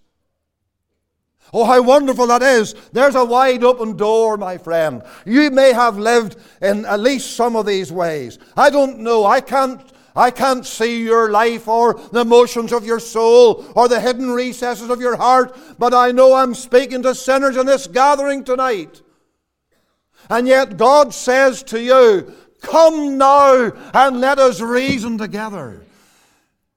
Oh, 1.54 1.66
how 1.66 1.82
wonderful 1.84 2.28
that 2.28 2.42
is. 2.42 2.74
There's 2.94 3.14
a 3.14 3.24
wide 3.24 3.64
open 3.64 3.96
door, 3.96 4.38
my 4.38 4.58
friend. 4.58 5.04
You 5.24 5.52
may 5.52 5.72
have 5.72 6.00
lived 6.00 6.36
in 6.62 6.84
at 6.86 7.00
least 7.00 7.36
some 7.36 7.56
of 7.56 7.68
these 7.68 7.92
ways. 7.92 8.40
I 8.58 8.72
don't 8.72 9.00
know. 9.00 9.26
I 9.26 9.42
can't. 9.42 9.82
I 10.16 10.30
can't 10.30 10.64
see 10.64 11.04
your 11.04 11.32
life 11.32 11.68
or 11.68 11.96
the 12.12 12.24
motions 12.24 12.72
of 12.72 12.86
your 12.86 13.00
soul 13.00 13.66
or 13.76 13.88
the 13.88 14.00
hidden 14.00 14.30
recesses 14.30 14.92
of 14.92 15.02
your 15.02 15.16
heart, 15.16 15.58
but 15.80 15.92
I 15.92 16.12
know 16.12 16.36
I'm 16.36 16.54
speaking 16.54 17.02
to 17.02 17.16
sinners 17.16 17.58
in 17.58 17.66
this 17.66 17.88
gathering 17.88 18.44
tonight. 18.44 19.02
And 20.30 20.48
yet 20.48 20.78
God 20.78 21.16
says 21.16 21.64
to 21.64 21.82
you, 21.82 22.32
Come 22.64 23.18
now 23.20 23.72
and 23.94 24.20
let 24.20 24.40
us 24.40 24.60
reason 24.62 25.20
together. 25.20 25.86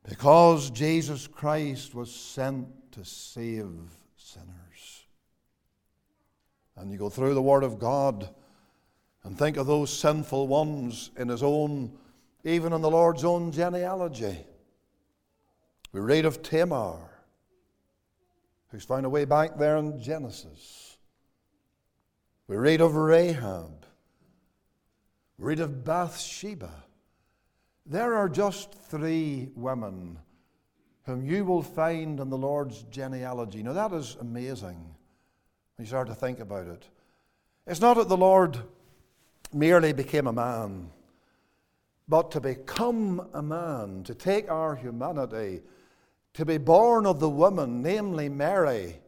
Because 0.07 0.71
Jesus 0.71 1.27
Christ 1.27 1.95
was 1.95 2.15
sent 2.15 2.69
to 2.93 3.05
save 3.05 3.71
sinners. 4.17 5.07
And 6.77 6.93
you 6.93 6.99
go 6.99 7.09
through 7.09 7.35
the 7.35 7.43
Word 7.43 7.65
of 7.65 7.79
God 7.79 8.29
and 9.25 9.39
think 9.39 9.57
of 9.57 9.67
those 9.67 9.97
sinful 9.97 10.49
ones 10.49 11.11
in 11.17 11.29
his 11.29 11.43
own, 11.43 11.97
even 12.45 12.73
in 12.73 12.83
the 12.83 12.91
Lord's 12.91 13.25
own 13.25 13.51
genealogy. 13.51 14.39
We 15.93 16.01
read 16.01 16.27
of 16.27 16.43
Tamar, 16.43 16.99
who's 18.69 18.85
found 18.85 19.07
a 19.07 19.11
way 19.11 19.25
back 19.25 19.57
there 19.57 19.79
in 19.79 20.03
Genesis. 20.03 20.99
We 22.49 22.57
read 22.57 22.81
of 22.83 22.95
Rahab, 22.95 23.86
read 25.39 25.61
of 25.61 25.85
Bathsheba. 25.85 26.71
There 27.85 28.15
are 28.15 28.29
just 28.29 28.73
three 28.73 29.51
women 29.55 30.19
whom 31.05 31.25
you 31.25 31.45
will 31.45 31.63
find 31.63 32.19
in 32.19 32.31
the 32.31 32.39
Lord's 32.39 32.83
genealogy. 32.91 33.63
Now, 33.63 33.73
that 33.75 33.93
is 33.93 34.17
amazing 34.21 34.95
you 35.79 35.85
start 35.85 36.09
to 36.09 36.15
think 36.15 36.41
about 36.41 36.67
it. 36.67 36.85
It's 37.67 37.81
not 37.81 37.99
that 37.99 38.09
the 38.09 38.17
Lord 38.17 38.59
merely 39.53 39.93
became 39.93 40.27
a 40.27 40.33
man 40.33 40.91
but 42.09 42.31
to 42.33 42.41
become 42.41 43.29
a 43.35 43.43
man, 43.43 44.05
to 44.05 44.15
take 44.15 44.51
our 44.51 44.77
humanity, 44.77 45.63
to 46.35 46.45
be 46.45 46.59
born 46.59 47.07
of 47.07 47.19
the 47.19 47.29
woman, 47.29 47.83
namely 47.83 48.29
Mary, 48.29 49.01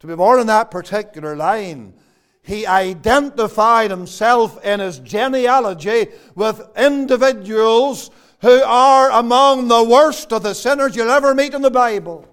to 0.00 0.06
be 0.06 0.16
born 0.16 0.40
in 0.40 0.46
that 0.48 0.70
particular 0.70 1.36
line, 1.36 1.94
he 2.42 2.66
identified 2.66 3.90
himself 3.90 4.62
in 4.64 4.80
his 4.80 4.98
genealogy 4.98 6.08
with 6.34 6.60
individuals 6.76 8.10
who 8.40 8.62
are 8.62 9.10
among 9.12 9.68
the 9.68 9.84
worst 9.84 10.32
of 10.32 10.42
the 10.42 10.54
sinners 10.54 10.96
you'll 10.96 11.10
ever 11.10 11.34
meet 11.34 11.54
in 11.54 11.62
the 11.62 11.70
Bible. 11.70 12.28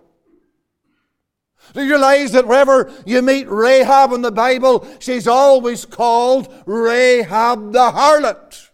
Do 1.74 1.84
you 1.84 1.92
realize 1.92 2.32
that 2.32 2.48
wherever 2.48 2.92
you 3.06 3.22
meet 3.22 3.48
Rahab 3.48 4.12
in 4.14 4.24
the 4.24 4.32
Bible, 4.32 4.88
she's 4.98 5.28
always 5.28 5.86
called 5.86 6.52
Rahab 6.66 7.72
the 7.72 7.92
harlot? 7.92 8.70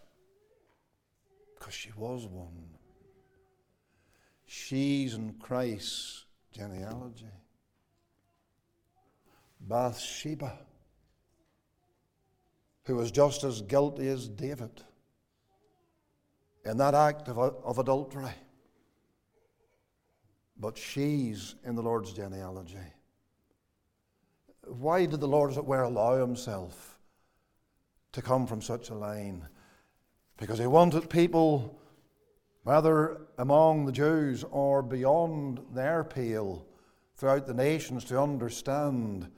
Because 1.58 1.74
she 1.74 1.90
was 1.94 2.26
one. 2.26 2.46
She's 4.46 5.12
in 5.12 5.34
Christ's 5.34 6.24
genealogy. 6.52 7.26
Bathsheba, 9.60 10.58
who 12.86 12.94
was 12.94 13.10
just 13.10 13.42
as 13.42 13.62
guilty 13.62 14.08
as 14.08 14.28
David 14.28 14.70
in 16.64 16.76
that 16.78 16.94
act 16.94 17.28
of, 17.28 17.36
of 17.36 17.78
adultery. 17.78 18.30
But 20.56 20.78
she's 20.78 21.56
in 21.64 21.74
the 21.74 21.82
Lord's 21.82 22.12
genealogy. 22.12 22.78
Why 24.66 25.04
did 25.06 25.20
the 25.20 25.28
Lord, 25.28 25.50
as 25.50 25.58
it 25.58 25.64
were, 25.64 25.82
allow 25.82 26.18
himself 26.18 26.96
to 28.12 28.22
come 28.22 28.46
from 28.46 28.62
such 28.62 28.88
a 28.90 28.94
line? 28.94 29.46
Because 30.38 30.58
he 30.58 30.66
wanted 30.66 31.10
people, 31.10 31.80
whether 32.62 33.20
among 33.38 33.86
the 33.86 33.92
Jews 33.92 34.44
or 34.50 34.82
beyond 34.82 35.60
their 35.72 36.04
pale, 36.04 36.64
throughout 37.16 37.46
the 37.46 37.54
nations, 37.54 38.04
to 38.04 38.20
understand 38.20 39.28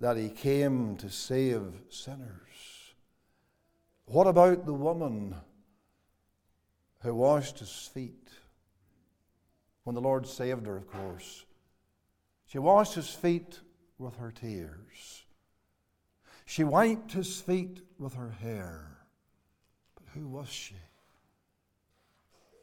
that 0.00 0.16
he 0.16 0.30
came 0.30 0.96
to 0.96 1.10
save 1.10 1.62
sinners. 1.90 2.47
What 4.08 4.26
about 4.26 4.64
the 4.64 4.72
woman 4.72 5.34
who 7.02 7.14
washed 7.14 7.58
his 7.58 7.90
feet? 7.92 8.30
When 9.84 9.94
the 9.94 10.00
Lord 10.00 10.26
saved 10.26 10.66
her, 10.66 10.78
of 10.78 10.90
course. 10.90 11.44
She 12.46 12.58
washed 12.58 12.94
his 12.94 13.10
feet 13.10 13.60
with 13.98 14.16
her 14.16 14.32
tears. 14.32 15.24
She 16.46 16.64
wiped 16.64 17.12
his 17.12 17.38
feet 17.38 17.80
with 17.98 18.14
her 18.14 18.30
hair. 18.30 18.96
But 19.94 20.06
who 20.14 20.26
was 20.26 20.48
she? 20.48 20.76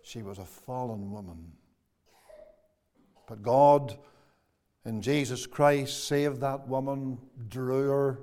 She 0.01 0.23
was 0.23 0.39
a 0.39 0.45
fallen 0.45 1.11
woman. 1.11 1.51
But 3.27 3.43
God, 3.43 3.95
in 4.83 4.99
Jesus 4.99 5.45
Christ, 5.45 6.07
saved 6.07 6.41
that 6.41 6.67
woman, 6.67 7.19
drew 7.49 7.89
her 7.89 8.19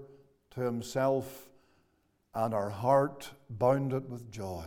to 0.53 0.61
himself, 0.61 1.52
and 2.35 2.55
her 2.55 2.71
heart 2.71 3.31
bounded 3.51 4.11
with 4.11 4.31
joy 4.31 4.65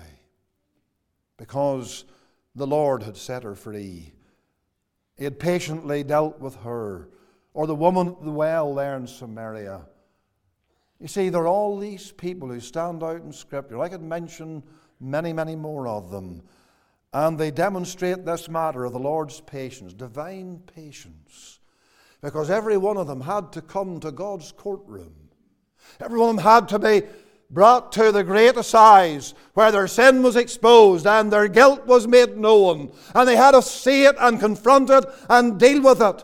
because 1.37 2.05
the 2.55 2.67
Lord 2.67 3.03
had 3.03 3.17
set 3.17 3.43
her 3.43 3.55
free. 3.55 4.13
He 5.17 5.23
had 5.23 5.39
patiently 5.39 6.03
dealt 6.03 6.39
with 6.39 6.55
her, 6.57 7.09
or 7.53 7.67
the 7.67 7.75
woman 7.75 8.09
at 8.09 8.23
the 8.23 8.31
well 8.31 8.75
there 8.75 8.95
in 8.95 9.07
Samaria. 9.07 9.81
You 10.99 11.07
see, 11.07 11.29
there 11.29 11.43
are 11.43 11.47
all 11.47 11.77
these 11.77 12.11
people 12.11 12.49
who 12.49 12.59
stand 12.59 13.03
out 13.03 13.21
in 13.21 13.31
Scripture. 13.31 13.79
I 13.79 13.89
could 13.89 14.01
mention 14.01 14.63
many, 14.99 15.33
many 15.33 15.55
more 15.55 15.87
of 15.87 16.09
them. 16.11 16.43
And 17.13 17.37
they 17.37 17.51
demonstrate 17.51 18.25
this 18.25 18.49
matter 18.49 18.83
of 18.83 18.93
the 18.93 18.99
Lord's 18.99 19.39
patience, 19.41 19.93
divine 19.93 20.61
patience. 20.73 21.59
Because 22.21 22.49
every 22.49 22.77
one 22.77 22.97
of 22.97 23.07
them 23.07 23.21
had 23.21 23.51
to 23.53 23.61
come 23.61 23.99
to 24.01 24.11
God's 24.11 24.51
courtroom. 24.51 25.13
Every 25.99 26.19
one 26.19 26.31
of 26.31 26.35
them 26.37 26.45
had 26.45 26.67
to 26.69 26.79
be 26.79 27.03
brought 27.55 27.93
to 27.93 28.11
the 28.11 28.23
great 28.23 28.57
assize 28.57 29.33
where 29.53 29.71
their 29.71 29.87
sin 29.87 30.21
was 30.21 30.35
exposed 30.35 31.07
and 31.07 31.31
their 31.31 31.47
guilt 31.47 31.87
was 31.87 32.05
made 32.05 32.37
known. 32.37 32.91
And 33.15 33.27
they 33.27 33.37
had 33.37 33.51
to 33.51 33.61
see 33.61 34.03
it 34.03 34.17
and 34.19 34.39
confront 34.39 34.89
it 34.89 35.05
and 35.29 35.57
deal 35.57 35.81
with 35.81 36.01
it. 36.01 36.23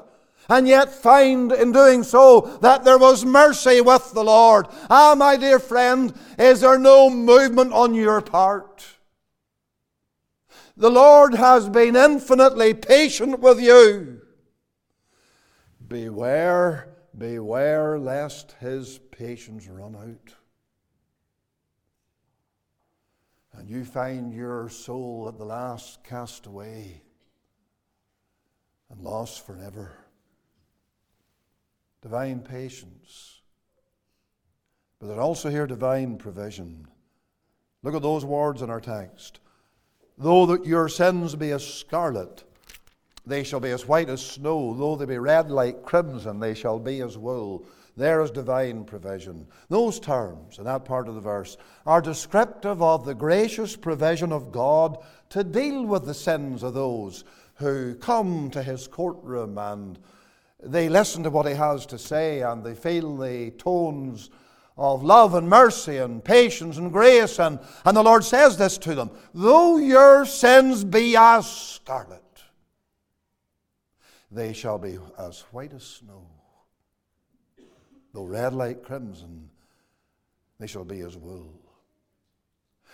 And 0.50 0.68
yet 0.68 0.92
find 0.94 1.54
in 1.54 1.72
doing 1.72 2.04
so 2.04 2.42
that 2.62 2.84
there 2.84 2.98
was 2.98 3.24
mercy 3.24 3.80
with 3.80 4.14
the 4.14 4.24
Lord. 4.24 4.68
Ah, 4.90 5.16
my 5.18 5.38
dear 5.38 5.60
friend, 5.60 6.14
is 6.38 6.60
there 6.60 6.78
no 6.78 7.10
movement 7.10 7.72
on 7.72 7.96
your 7.96 8.20
part? 8.20 8.86
The 10.76 10.92
Lord 10.92 11.36
has 11.36 11.70
been 11.70 11.96
infinitely 11.96 12.74
patient 12.74 13.40
with 13.40 13.62
you. 13.62 14.22
Beware, 15.88 16.90
beware 17.18 17.98
lest 17.98 18.56
his 18.60 19.00
patience 19.12 19.68
run 19.68 19.96
out. 19.96 20.41
And 23.62 23.70
you 23.70 23.86
find 23.86 24.34
your 24.34 24.70
soul 24.70 25.28
at 25.28 25.38
the 25.38 25.46
last 25.46 26.04
cast 26.04 26.48
away 26.48 27.04
and 28.90 29.00
lost 29.00 29.46
forever. 29.46 29.92
Divine 32.02 32.40
patience. 32.40 33.42
But 35.00 35.08
there's 35.08 35.20
also 35.20 35.52
here 35.52 35.68
divine 35.68 36.18
provision. 36.18 36.88
Look 37.84 37.94
at 37.94 38.02
those 38.02 38.26
words 38.26 38.64
in 38.64 38.72
our 38.72 38.82
text. 38.82 39.40
Though 40.18 40.48
that 40.48 40.66
your 40.66 40.90
sins 40.90 41.36
be 41.36 41.52
as 41.52 41.64
scarlet, 41.64 42.44
they 43.28 43.44
shall 43.44 43.60
be 43.60 43.70
as 43.70 43.88
white 43.88 44.10
as 44.10 44.26
snow. 44.26 44.74
Though 44.74 44.96
they 44.96 45.06
be 45.06 45.20
red 45.20 45.52
like 45.52 45.84
crimson, 45.84 46.40
they 46.40 46.56
shall 46.56 46.80
be 46.80 47.02
as 47.02 47.16
wool. 47.16 47.68
There 48.02 48.22
is 48.22 48.32
divine 48.32 48.86
provision. 48.86 49.46
Those 49.70 50.00
terms 50.00 50.58
in 50.58 50.64
that 50.64 50.86
part 50.86 51.08
of 51.08 51.14
the 51.14 51.22
verse 51.22 51.56
are 51.86 52.02
descriptive 52.02 52.82
of 52.82 53.06
the 53.06 53.14
gracious 53.14 53.76
provision 53.76 54.32
of 54.32 54.52
God 54.52 54.98
to 55.30 55.44
deal 55.44 55.86
with 55.86 56.06
the 56.06 56.16
sins 56.16 56.64
of 56.64 56.74
those 56.74 57.26
who 57.58 57.94
come 57.94 58.50
to 58.50 58.64
his 58.64 58.88
courtroom 58.88 59.60
and 59.60 60.00
they 60.64 60.90
listen 60.90 61.22
to 61.22 61.30
what 61.30 61.46
he 61.46 61.54
has 61.54 61.86
to 61.86 62.00
say 62.00 62.42
and 62.42 62.64
they 62.64 62.74
feel 62.74 63.16
the 63.18 63.52
tones 63.52 64.32
of 64.80 65.04
love 65.04 65.36
and 65.36 65.48
mercy 65.48 65.98
and 65.98 66.26
patience 66.26 66.78
and 66.78 66.92
grace. 66.92 67.38
And, 67.38 67.60
and 67.86 67.96
the 67.96 68.02
Lord 68.02 68.24
says 68.24 68.58
this 68.58 68.80
to 68.80 68.96
them 68.96 69.12
Though 69.36 69.78
your 69.78 70.26
sins 70.26 70.84
be 70.84 71.16
as 71.16 71.48
scarlet, 71.48 72.42
they 74.32 74.54
shall 74.54 74.80
be 74.80 74.98
as 75.20 75.42
white 75.52 75.74
as 75.76 75.84
snow 75.84 76.26
though 78.14 78.24
red 78.24 78.54
like 78.54 78.84
crimson, 78.84 79.50
they 80.60 80.68
shall 80.68 80.86
be 80.86 81.02
as 81.02 81.18
wool. 81.18 81.60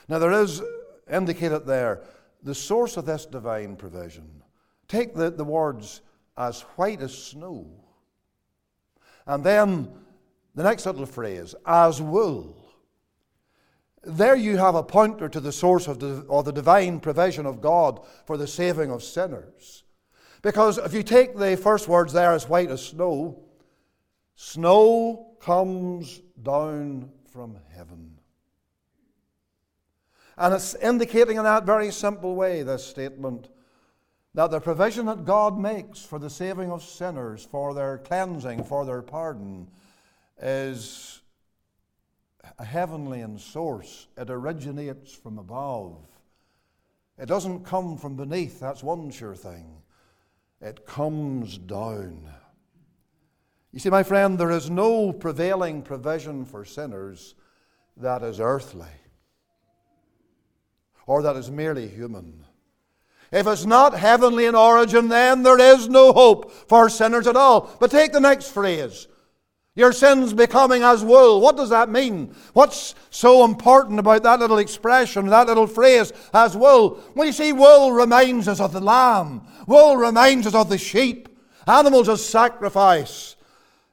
Now, 0.08 0.20
there 0.20 0.32
is 0.32 0.62
indicated 1.12 1.66
there 1.66 2.02
the 2.44 2.56
source 2.56 2.98
of 2.98 3.06
this 3.06 3.26
divine 3.26 3.76
provision. 3.76 4.30
Take 4.88 5.16
the, 5.16 5.30
the 5.30 5.44
words 5.44 6.02
as 6.38 6.62
white 6.78 7.02
as 7.02 7.18
snow. 7.18 7.68
And 9.26 9.44
then 9.44 9.90
the 10.56 10.64
next 10.64 10.86
little 10.86 11.06
phrase, 11.06 11.56
as 11.66 12.02
wool. 12.02 12.56
There 14.04 14.36
you 14.36 14.58
have 14.58 14.76
a 14.76 14.84
pointer 14.84 15.28
to 15.28 15.40
the 15.40 15.52
source 15.52 15.88
of 15.88 16.00
the, 16.00 16.26
of 16.30 16.46
the 16.46 16.54
divine 16.54 17.00
provision 17.00 17.46
of 17.46 17.60
God 17.60 18.00
for 18.26 18.38
the 18.38 18.48
saving 18.48 18.92
of 18.92 19.04
sinners. 19.04 19.84
Because 20.42 20.78
if 20.78 20.94
you 20.94 21.04
take 21.04 21.36
the 21.36 21.58
first 21.58 21.88
words 21.88 22.14
there 22.14 22.32
as 22.32 22.48
white 22.48 22.72
as 22.72 22.86
snow, 22.86 23.44
Snow 24.40 25.36
comes 25.40 26.22
down 26.44 27.10
from 27.34 27.58
heaven. 27.76 28.20
And 30.38 30.54
it's 30.54 30.76
indicating 30.76 31.38
in 31.38 31.44
that 31.44 31.66
very 31.66 31.92
simple 31.92 32.36
way, 32.36 32.62
this 32.62 32.86
statement, 32.86 33.50
that 34.36 34.52
the 34.52 34.60
provision 34.60 35.08
that 35.08 35.26
God 35.26 35.58
makes 35.58 36.02
for 36.02 36.20
the 36.20 36.30
saving 36.30 36.72
of 36.72 36.84
sinners, 36.84 37.48
for 37.50 37.74
their 37.74 37.98
cleansing, 37.98 38.64
for 38.66 38.86
their 38.86 39.02
pardon, 39.02 39.68
is 40.40 41.20
heavenly 42.64 43.22
in 43.22 43.40
source. 43.40 44.06
It 44.18 44.30
originates 44.30 45.14
from 45.14 45.40
above. 45.40 45.98
It 47.18 47.26
doesn't 47.26 47.66
come 47.66 47.98
from 47.98 48.16
beneath, 48.16 48.60
that's 48.60 48.84
one 48.84 49.10
sure 49.10 49.36
thing. 49.36 49.82
It 50.62 50.86
comes 50.86 51.58
down. 51.58 52.30
You 53.78 53.82
see, 53.82 53.92
my 53.92 54.02
friend, 54.02 54.40
there 54.40 54.50
is 54.50 54.72
no 54.72 55.14
prevailing 55.14 55.84
provision 55.84 56.46
for 56.46 56.66
sinners 56.66 57.36
that 57.98 58.24
is 58.24 58.40
earthly 58.40 58.88
or 61.06 61.22
that 61.22 61.36
is 61.36 61.52
merely 61.52 61.88
human. 61.88 62.44
If 63.32 63.46
it's 63.46 63.68
not 63.68 63.94
heavenly 63.94 64.48
in 64.48 64.56
origin, 64.56 65.10
then 65.10 65.44
there 65.44 65.60
is 65.60 65.90
no 65.90 66.12
hope 66.12 66.52
for 66.52 66.90
sinners 66.90 67.28
at 67.28 67.36
all. 67.36 67.70
But 67.80 67.92
take 67.92 68.14
the 68.14 68.20
next 68.20 68.50
phrase 68.50 69.08
Your 69.76 69.94
sins 69.94 70.34
becoming 70.34 70.82
as 70.82 71.04
wool. 71.04 71.40
What 71.40 71.56
does 71.56 71.70
that 71.70 71.88
mean? 71.88 72.34
What's 72.54 72.96
so 73.12 73.46
important 73.46 74.00
about 74.00 74.24
that 74.24 74.40
little 74.40 74.58
expression, 74.58 75.28
that 75.28 75.46
little 75.46 75.68
phrase, 75.68 76.12
as 76.34 76.58
wool? 76.58 77.00
Well, 77.14 77.28
you 77.28 77.32
see, 77.32 77.54
wool 77.54 77.92
reminds 77.92 78.48
us 78.48 78.60
of 78.60 78.74
the 78.74 78.82
lamb, 78.82 79.46
wool 79.68 79.98
reminds 79.98 80.48
us 80.48 80.56
of 80.56 80.68
the 80.70 80.80
sheep, 80.80 81.30
animals 81.68 82.08
of 82.08 82.20
sacrifice. 82.20 83.36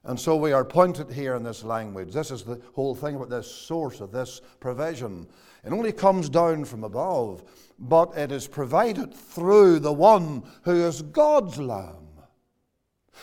And 0.05 0.21
so 0.21 0.37
we 0.37 0.53
are 0.53 0.65
pointed 0.65 1.11
here 1.11 1.35
in 1.35 1.43
this 1.43 1.65
language. 1.65 2.13
This 2.13 2.31
is 2.31 2.43
the 2.43 2.61
whole 2.75 2.95
thing 2.95 3.17
about 3.17 3.31
this 3.31 3.51
source 3.51 4.01
of 4.01 4.13
this 4.13 4.43
provision. 4.61 5.27
It 5.65 5.73
only 5.73 5.93
comes 5.93 6.29
down 6.29 6.67
from 6.67 6.85
above, 6.85 7.43
but 7.79 8.17
it 8.17 8.31
is 8.31 8.47
provided 8.47 9.15
through 9.15 9.79
the 9.79 9.93
one 9.93 10.43
who 10.63 10.85
is 10.85 11.01
God's 11.01 11.59
lamb. 11.59 12.05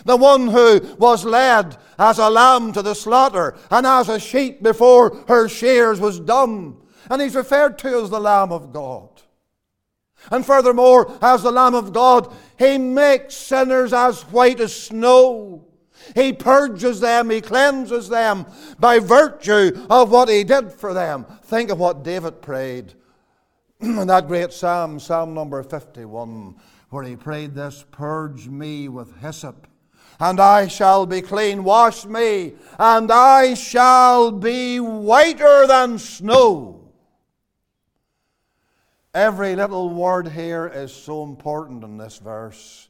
The 0.06 0.18
one 0.18 0.48
who 0.48 0.80
was 0.98 1.26
led 1.26 1.78
as 2.00 2.18
a 2.18 2.30
lamb 2.30 2.74
to 2.74 2.82
the 2.82 2.96
slaughter 2.96 3.56
and 3.70 3.86
as 3.86 4.10
a 4.10 4.20
sheep 4.20 4.64
before 4.64 5.16
her 5.28 5.48
shears 5.48 6.00
was 6.00 6.20
dumb. 6.20 6.82
And 7.10 7.22
he's 7.22 7.36
referred 7.36 7.78
to 7.80 8.02
as 8.02 8.10
the 8.10 8.20
Lamb 8.20 8.52
of 8.52 8.72
God. 8.72 9.10
And 10.32 10.46
furthermore, 10.46 11.18
as 11.22 11.44
the 11.44 11.52
Lamb 11.52 11.76
of 11.76 11.94
God, 11.94 12.34
he 12.58 12.78
makes 12.78 13.36
sinners 13.36 13.92
as 13.92 14.22
white 14.24 14.60
as 14.60 14.74
snow. 14.74 15.68
He 16.16 16.34
purges 16.34 17.00
them, 17.00 17.30
he 17.30 17.42
cleanses 17.42 18.10
them 18.10 18.46
by 18.80 19.00
virtue 19.00 19.86
of 19.90 20.12
what 20.12 20.30
he 20.30 20.44
did 20.44 20.72
for 20.72 20.94
them. 20.94 21.26
Think 21.44 21.70
of 21.70 21.80
what 21.80 22.04
David 22.04 22.42
prayed 22.42 22.94
in 23.80 24.08
that 24.08 24.28
great 24.28 24.54
psalm, 24.54 25.00
Psalm 25.00 25.34
number 25.34 25.62
51, 25.64 26.56
where 26.90 27.04
he 27.04 27.16
prayed 27.16 27.56
this 27.56 27.86
Purge 27.92 28.48
me 28.48 28.88
with 28.88 29.18
hyssop 29.18 29.68
and 30.22 30.40
I 30.40 30.68
shall 30.68 31.08
be 31.08 31.22
clean. 31.22 31.64
Wash 31.64 32.06
me, 32.06 32.54
and 32.78 33.12
I 33.12 33.56
shall 33.56 34.32
be 34.32 34.80
whiter 34.80 35.66
than 35.66 35.98
snow. 35.98 36.92
Every 39.16 39.56
little 39.56 39.90
word 39.90 40.28
here 40.28 40.72
is 40.74 40.94
so 40.94 41.24
important 41.24 41.84
in 41.84 41.98
this 41.98 42.20
verse. 42.20 42.88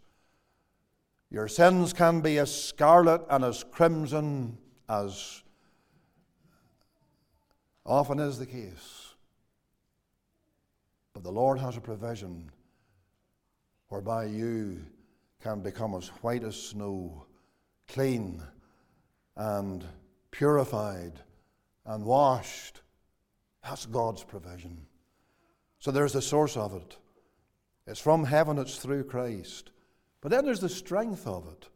Your 1.31 1.47
sins 1.47 1.93
can 1.93 2.19
be 2.19 2.37
as 2.39 2.53
scarlet 2.53 3.21
and 3.29 3.45
as 3.45 3.63
crimson 3.63 4.57
as 4.89 5.41
often 7.85 8.19
is 8.19 8.37
the 8.37 8.45
case. 8.45 9.13
But 11.13 11.23
the 11.23 11.31
Lord 11.31 11.57
has 11.59 11.77
a 11.77 11.81
provision 11.81 12.51
whereby 13.87 14.25
you 14.25 14.85
can 15.41 15.61
become 15.61 15.95
as 15.95 16.09
white 16.21 16.43
as 16.43 16.55
snow, 16.55 17.25
clean 17.87 18.43
and 19.37 19.85
purified 20.31 21.13
and 21.85 22.03
washed. 22.05 22.81
That's 23.63 23.85
God's 23.85 24.23
provision. 24.23 24.85
So 25.79 25.91
there's 25.91 26.13
the 26.13 26.21
source 26.21 26.57
of 26.57 26.75
it. 26.75 26.97
It's 27.87 28.01
from 28.01 28.25
heaven, 28.25 28.57
it's 28.57 28.77
through 28.77 29.05
Christ. 29.05 29.71
But 30.21 30.31
then 30.31 30.45
there's 30.45 30.59
the 30.59 30.69
strength 30.69 31.27
of 31.27 31.47
it. 31.47 31.67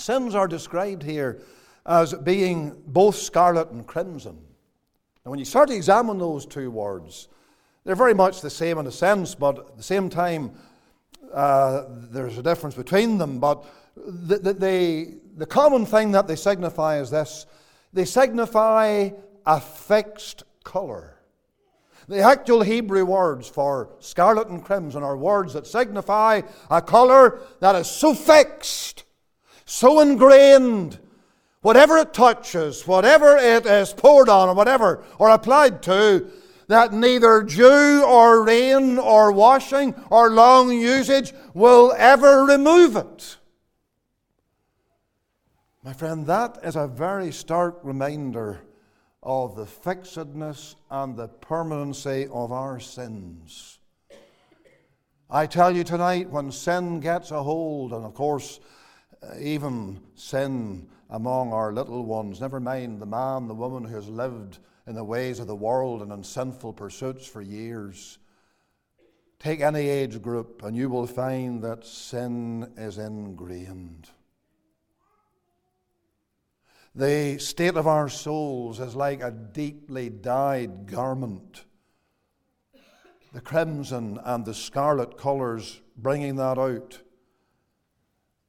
Sins 0.00 0.34
are 0.34 0.48
described 0.48 1.02
here 1.02 1.42
as 1.84 2.14
being 2.14 2.80
both 2.86 3.16
scarlet 3.16 3.70
and 3.70 3.86
crimson. 3.86 4.38
And 5.24 5.30
when 5.30 5.38
you 5.38 5.44
start 5.44 5.68
to 5.68 5.74
examine 5.74 6.18
those 6.18 6.46
two 6.46 6.70
words, 6.70 7.28
they're 7.84 7.96
very 7.96 8.14
much 8.14 8.40
the 8.40 8.50
same 8.50 8.78
in 8.78 8.86
a 8.86 8.92
sense, 8.92 9.34
but 9.34 9.58
at 9.58 9.76
the 9.76 9.82
same 9.82 10.08
time, 10.08 10.52
uh, 11.32 11.84
there's 11.88 12.38
a 12.38 12.42
difference 12.42 12.74
between 12.74 13.18
them, 13.18 13.38
but 13.38 13.64
the, 13.96 14.38
the, 14.38 14.52
the, 14.54 15.18
the 15.36 15.46
common 15.46 15.84
thing 15.84 16.12
that 16.12 16.26
they 16.28 16.36
signify 16.36 16.98
is 16.98 17.10
this 17.10 17.46
they 17.92 18.04
signify 18.04 19.10
a 19.46 19.60
fixed 19.60 20.44
colour. 20.64 21.17
The 22.08 22.20
actual 22.20 22.62
Hebrew 22.62 23.04
words 23.04 23.48
for 23.48 23.90
scarlet 24.00 24.48
and 24.48 24.64
crimson 24.64 25.02
are 25.02 25.16
words 25.16 25.52
that 25.52 25.66
signify 25.66 26.40
a 26.70 26.80
colour 26.80 27.40
that 27.60 27.76
is 27.76 27.86
so 27.86 28.14
fixed, 28.14 29.04
so 29.66 30.00
ingrained, 30.00 30.98
whatever 31.60 31.98
it 31.98 32.14
touches, 32.14 32.86
whatever 32.86 33.36
it 33.36 33.66
is 33.66 33.92
poured 33.92 34.30
on, 34.30 34.48
or 34.48 34.54
whatever, 34.54 35.04
or 35.18 35.28
applied 35.28 35.82
to, 35.82 36.30
that 36.68 36.94
neither 36.94 37.42
dew 37.42 38.02
or 38.06 38.42
rain 38.42 38.98
or 38.98 39.30
washing 39.30 39.94
or 40.10 40.30
long 40.30 40.72
usage 40.72 41.34
will 41.52 41.94
ever 41.98 42.42
remove 42.44 42.96
it. 42.96 43.36
My 45.84 45.92
friend, 45.92 46.26
that 46.26 46.58
is 46.62 46.76
a 46.76 46.86
very 46.86 47.32
stark 47.32 47.80
reminder 47.82 48.60
of 49.22 49.56
the 49.56 49.66
fixedness 49.66 50.76
and 50.90 51.16
the 51.16 51.28
permanency 51.28 52.28
of 52.32 52.52
our 52.52 52.78
sins. 52.78 53.78
I 55.30 55.46
tell 55.46 55.76
you 55.76 55.84
tonight, 55.84 56.30
when 56.30 56.50
sin 56.50 57.00
gets 57.00 57.30
a 57.30 57.42
hold, 57.42 57.92
and 57.92 58.04
of 58.04 58.14
course, 58.14 58.60
uh, 59.22 59.34
even 59.38 60.00
sin 60.14 60.88
among 61.10 61.52
our 61.52 61.72
little 61.72 62.04
ones, 62.04 62.40
never 62.40 62.60
mind 62.60 63.00
the 63.00 63.06
man, 63.06 63.46
the 63.46 63.54
woman 63.54 63.84
who 63.84 63.94
has 63.94 64.08
lived 64.08 64.58
in 64.86 64.94
the 64.94 65.04
ways 65.04 65.38
of 65.38 65.46
the 65.46 65.54
world 65.54 66.00
and 66.00 66.12
in 66.12 66.24
sinful 66.24 66.72
pursuits 66.72 67.26
for 67.26 67.42
years. 67.42 68.18
Take 69.38 69.60
any 69.60 69.88
age 69.88 70.22
group, 70.22 70.62
and 70.64 70.74
you 70.74 70.88
will 70.88 71.06
find 71.06 71.62
that 71.62 71.84
sin 71.84 72.72
is 72.76 72.96
ingrained. 72.96 74.08
The 76.98 77.38
state 77.38 77.76
of 77.76 77.86
our 77.86 78.08
souls 78.08 78.80
is 78.80 78.96
like 78.96 79.22
a 79.22 79.30
deeply 79.30 80.10
dyed 80.10 80.90
garment. 80.90 81.64
The 83.32 83.40
crimson 83.40 84.18
and 84.24 84.44
the 84.44 84.52
scarlet 84.52 85.16
colours 85.16 85.80
bringing 85.96 86.34
that 86.34 86.58
out. 86.58 87.00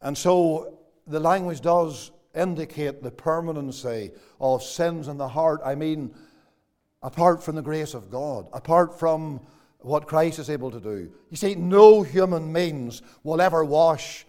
And 0.01 0.17
so 0.17 0.79
the 1.05 1.19
language 1.19 1.61
does 1.61 2.09
indicate 2.33 3.03
the 3.03 3.11
permanency 3.11 4.13
of 4.41 4.63
sins 4.63 5.09
in 5.09 5.19
the 5.19 5.27
heart. 5.27 5.61
I 5.63 5.75
mean, 5.75 6.15
apart 7.03 7.43
from 7.43 7.55
the 7.55 7.61
grace 7.61 7.93
of 7.93 8.09
God, 8.09 8.47
apart 8.51 8.97
from 8.97 9.41
what 9.81 10.07
Christ 10.07 10.39
is 10.39 10.49
able 10.49 10.71
to 10.71 10.79
do. 10.79 11.11
You 11.29 11.37
see, 11.37 11.53
no 11.53 12.01
human 12.01 12.51
means 12.51 13.03
will 13.21 13.41
ever 13.41 13.63
wash 13.63 14.25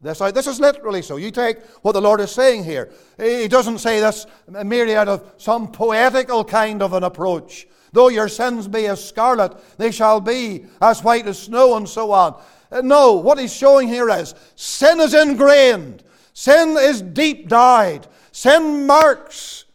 this. 0.00 0.18
This 0.18 0.46
is 0.46 0.60
literally 0.60 1.02
so. 1.02 1.16
You 1.16 1.30
take 1.30 1.64
what 1.82 1.92
the 1.92 2.00
Lord 2.00 2.20
is 2.20 2.30
saying 2.30 2.64
here. 2.64 2.90
He 3.18 3.48
doesn't 3.48 3.78
say 3.78 4.00
this 4.00 4.26
merely 4.48 4.96
out 4.96 5.08
of 5.08 5.34
some 5.36 5.70
poetical 5.70 6.44
kind 6.44 6.82
of 6.82 6.92
an 6.92 7.04
approach. 7.04 7.66
Though 7.92 8.08
your 8.08 8.28
sins 8.28 8.68
be 8.68 8.86
as 8.86 9.06
scarlet, 9.06 9.56
they 9.78 9.90
shall 9.90 10.20
be 10.20 10.66
as 10.82 11.02
white 11.02 11.26
as 11.26 11.38
snow, 11.38 11.76
and 11.76 11.88
so 11.88 12.12
on. 12.12 12.40
Uh, 12.70 12.82
no, 12.82 13.14
what 13.14 13.38
he's 13.38 13.54
showing 13.54 13.88
here 13.88 14.10
is 14.10 14.34
sin 14.54 15.00
is 15.00 15.14
ingrained, 15.14 16.02
sin 16.32 16.76
is 16.78 17.00
deep 17.00 17.48
dyed, 17.48 18.06
sin 18.32 18.86
marks 18.86 19.65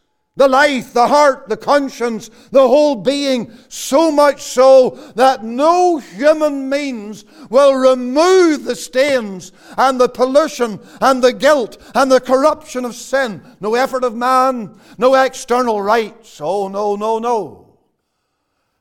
the 0.41 0.47
life, 0.47 0.91
the 0.91 1.07
heart, 1.07 1.47
the 1.49 1.55
conscience, 1.55 2.31
the 2.49 2.67
whole 2.67 2.95
being, 2.95 3.55
so 3.67 4.11
much 4.11 4.41
so 4.41 4.89
that 5.13 5.43
no 5.43 5.99
human 5.99 6.67
means 6.67 7.25
will 7.51 7.75
remove 7.75 8.63
the 8.63 8.75
stains 8.75 9.51
and 9.77 10.01
the 10.01 10.09
pollution 10.09 10.79
and 10.99 11.23
the 11.23 11.31
guilt 11.31 11.77
and 11.93 12.11
the 12.11 12.19
corruption 12.19 12.85
of 12.85 12.95
sin. 12.95 13.39
No 13.59 13.75
effort 13.75 14.03
of 14.03 14.15
man, 14.15 14.79
no 14.97 15.13
external 15.13 15.79
rites. 15.79 16.41
Oh, 16.41 16.67
no, 16.69 16.95
no, 16.95 17.19
no. 17.19 17.77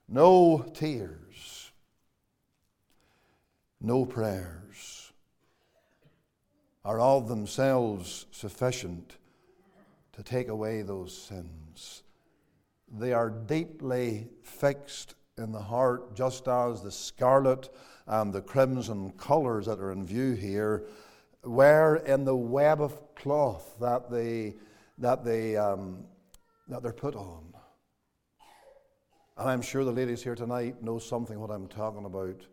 No 0.09 0.64
tears, 0.73 1.73
no 3.83 4.07
prayers 4.07 5.12
are 6.87 6.99
of 6.99 7.29
themselves 7.29 8.25
sufficient 8.31 9.18
to 10.21 10.25
take 10.25 10.49
away 10.49 10.83
those 10.83 11.17
sins. 11.17 12.03
They 12.93 13.15
are 13.15 13.31
deeply 13.31 14.29
fixed 14.43 15.15
in 15.39 15.51
the 15.51 15.63
heart, 15.63 16.15
just 16.15 16.47
as 16.47 16.83
the 16.83 16.93
scarlet 16.93 17.71
and 18.07 18.31
the 18.31 18.43
crimson 18.43 19.12
colours 19.12 19.64
that 19.64 19.79
are 19.79 19.93
in 19.93 20.05
view 20.05 20.33
here 20.33 20.85
were 21.43 21.97
in 22.05 22.27
the 22.27 22.37
web 22.37 22.83
of 22.83 23.14
cloth 23.14 23.77
that 23.81 24.11
they, 24.11 24.57
that 24.99 25.25
they, 25.25 25.57
um, 25.57 26.05
that 26.68 26.83
they're 26.83 26.93
put 26.93 27.16
on. 27.16 27.55
And 29.39 29.49
I'm 29.49 29.62
sure 29.62 29.85
the 29.85 29.91
ladies 29.91 30.23
here 30.23 30.35
tonight 30.35 30.83
know 30.83 30.99
something 30.99 31.41
what 31.41 31.51
I'm 31.51 31.66
talking 31.66 32.05
about. 32.05 32.47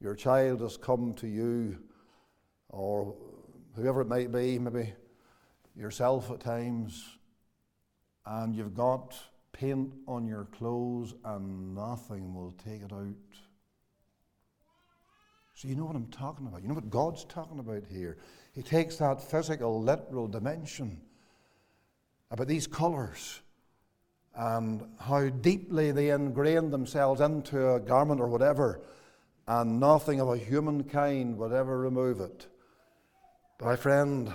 Your 0.00 0.14
child 0.14 0.60
has 0.60 0.76
come 0.76 1.12
to 1.14 1.26
you, 1.26 1.76
or 2.68 3.16
whoever 3.74 4.02
it 4.02 4.06
might 4.06 4.30
be, 4.30 4.60
maybe 4.60 4.92
yourself 5.78 6.30
at 6.30 6.40
times, 6.40 7.04
and 8.26 8.54
you've 8.54 8.74
got 8.74 9.16
paint 9.52 9.94
on 10.06 10.26
your 10.26 10.44
clothes 10.44 11.14
and 11.24 11.74
nothing 11.74 12.34
will 12.34 12.52
take 12.52 12.82
it 12.82 12.92
out. 12.92 13.14
So, 15.54 15.66
you 15.66 15.74
know 15.74 15.86
what 15.86 15.96
I'm 15.96 16.06
talking 16.08 16.46
about. 16.46 16.62
You 16.62 16.68
know 16.68 16.74
what 16.74 16.90
God's 16.90 17.24
talking 17.24 17.58
about 17.58 17.82
here. 17.90 18.18
He 18.54 18.62
takes 18.62 18.96
that 18.96 19.20
physical, 19.20 19.82
literal 19.82 20.28
dimension 20.28 21.00
about 22.30 22.46
these 22.46 22.66
colours 22.66 23.40
and 24.36 24.84
how 25.00 25.28
deeply 25.28 25.90
they 25.90 26.10
ingrain 26.10 26.70
themselves 26.70 27.20
into 27.20 27.74
a 27.74 27.80
garment 27.80 28.20
or 28.20 28.28
whatever, 28.28 28.82
and 29.48 29.80
nothing 29.80 30.20
of 30.20 30.28
a 30.28 30.36
humankind 30.36 31.36
would 31.38 31.52
ever 31.52 31.76
remove 31.76 32.20
it. 32.20 32.46
My 33.60 33.74
friend, 33.74 34.32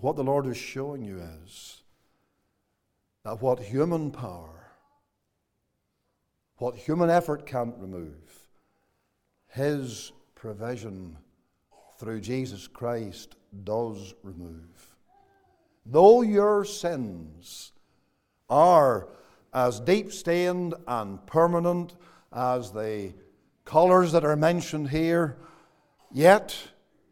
what 0.00 0.16
the 0.16 0.24
Lord 0.24 0.46
is 0.46 0.56
showing 0.56 1.04
you 1.04 1.20
is 1.44 1.82
that 3.24 3.42
what 3.42 3.58
human 3.58 4.10
power, 4.10 4.70
what 6.58 6.76
human 6.76 7.10
effort 7.10 7.46
can't 7.46 7.74
remove, 7.78 8.48
His 9.48 10.12
provision 10.34 11.16
through 11.98 12.20
Jesus 12.20 12.68
Christ 12.68 13.34
does 13.64 14.14
remove. 14.22 14.96
Though 15.84 16.22
your 16.22 16.64
sins 16.64 17.72
are 18.48 19.08
as 19.52 19.80
deep 19.80 20.12
stained 20.12 20.74
and 20.86 21.24
permanent 21.26 21.96
as 22.32 22.70
the 22.70 23.14
colours 23.64 24.12
that 24.12 24.24
are 24.24 24.36
mentioned 24.36 24.90
here, 24.90 25.38
yet 26.12 26.56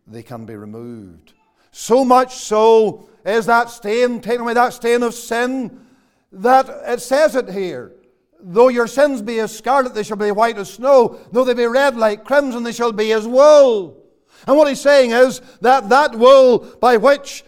they 0.06 0.22
can 0.22 0.46
be 0.46 0.54
removed. 0.54 1.32
So 1.78 2.06
much 2.06 2.36
so 2.36 3.06
is 3.26 3.44
that 3.44 3.68
stain, 3.68 4.22
taken 4.22 4.40
away 4.40 4.54
that 4.54 4.72
stain 4.72 5.02
of 5.02 5.12
sin, 5.12 5.84
that 6.32 6.70
it 6.86 7.02
says 7.02 7.36
it 7.36 7.50
here. 7.50 7.92
Though 8.40 8.68
your 8.68 8.86
sins 8.86 9.20
be 9.20 9.40
as 9.40 9.54
scarlet, 9.54 9.94
they 9.94 10.02
shall 10.02 10.16
be 10.16 10.30
white 10.30 10.56
as 10.56 10.72
snow. 10.72 11.20
Though 11.32 11.44
they 11.44 11.52
be 11.52 11.66
red 11.66 11.94
like 11.94 12.24
crimson, 12.24 12.62
they 12.62 12.72
shall 12.72 12.92
be 12.92 13.12
as 13.12 13.26
wool. 13.26 14.02
And 14.46 14.56
what 14.56 14.68
he's 14.68 14.80
saying 14.80 15.10
is 15.10 15.42
that 15.60 15.90
that 15.90 16.14
wool 16.14 16.60
by 16.80 16.96
which 16.96 17.44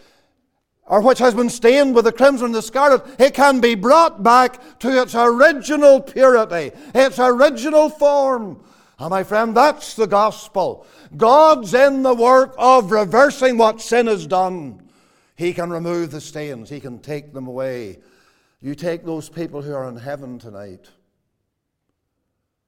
or 0.85 1.01
which 1.01 1.17
has 1.17 1.33
been 1.33 1.49
stained 1.49 1.95
with 1.95 2.05
the 2.05 2.11
crimson 2.11 2.45
and 2.45 2.55
the 2.55 2.61
scarlet, 2.61 3.03
it 3.19 3.33
can 3.33 3.59
be 3.59 3.73
brought 3.73 4.21
back 4.21 4.79
to 4.79 5.01
its 5.01 5.15
original 5.15 6.01
purity, 6.01 6.71
its 6.93 7.17
original 7.17 7.89
form. 7.89 8.63
And 8.99 9.09
my 9.09 9.23
friend, 9.23 9.55
that's 9.55 9.95
the 9.95 10.07
gospel. 10.07 10.85
God's 11.15 11.73
in 11.73 12.03
the 12.03 12.13
work 12.13 12.53
of 12.57 12.91
reversing 12.91 13.57
what 13.57 13.81
sin 13.81 14.07
has 14.07 14.27
done. 14.27 14.89
He 15.35 15.53
can 15.53 15.69
remove 15.69 16.11
the 16.11 16.21
stains, 16.21 16.69
He 16.69 16.79
can 16.79 16.99
take 16.99 17.33
them 17.33 17.47
away. 17.47 17.99
You 18.61 18.75
take 18.75 19.05
those 19.05 19.29
people 19.29 19.61
who 19.61 19.73
are 19.73 19.87
in 19.87 19.95
heaven 19.95 20.37
tonight. 20.37 20.89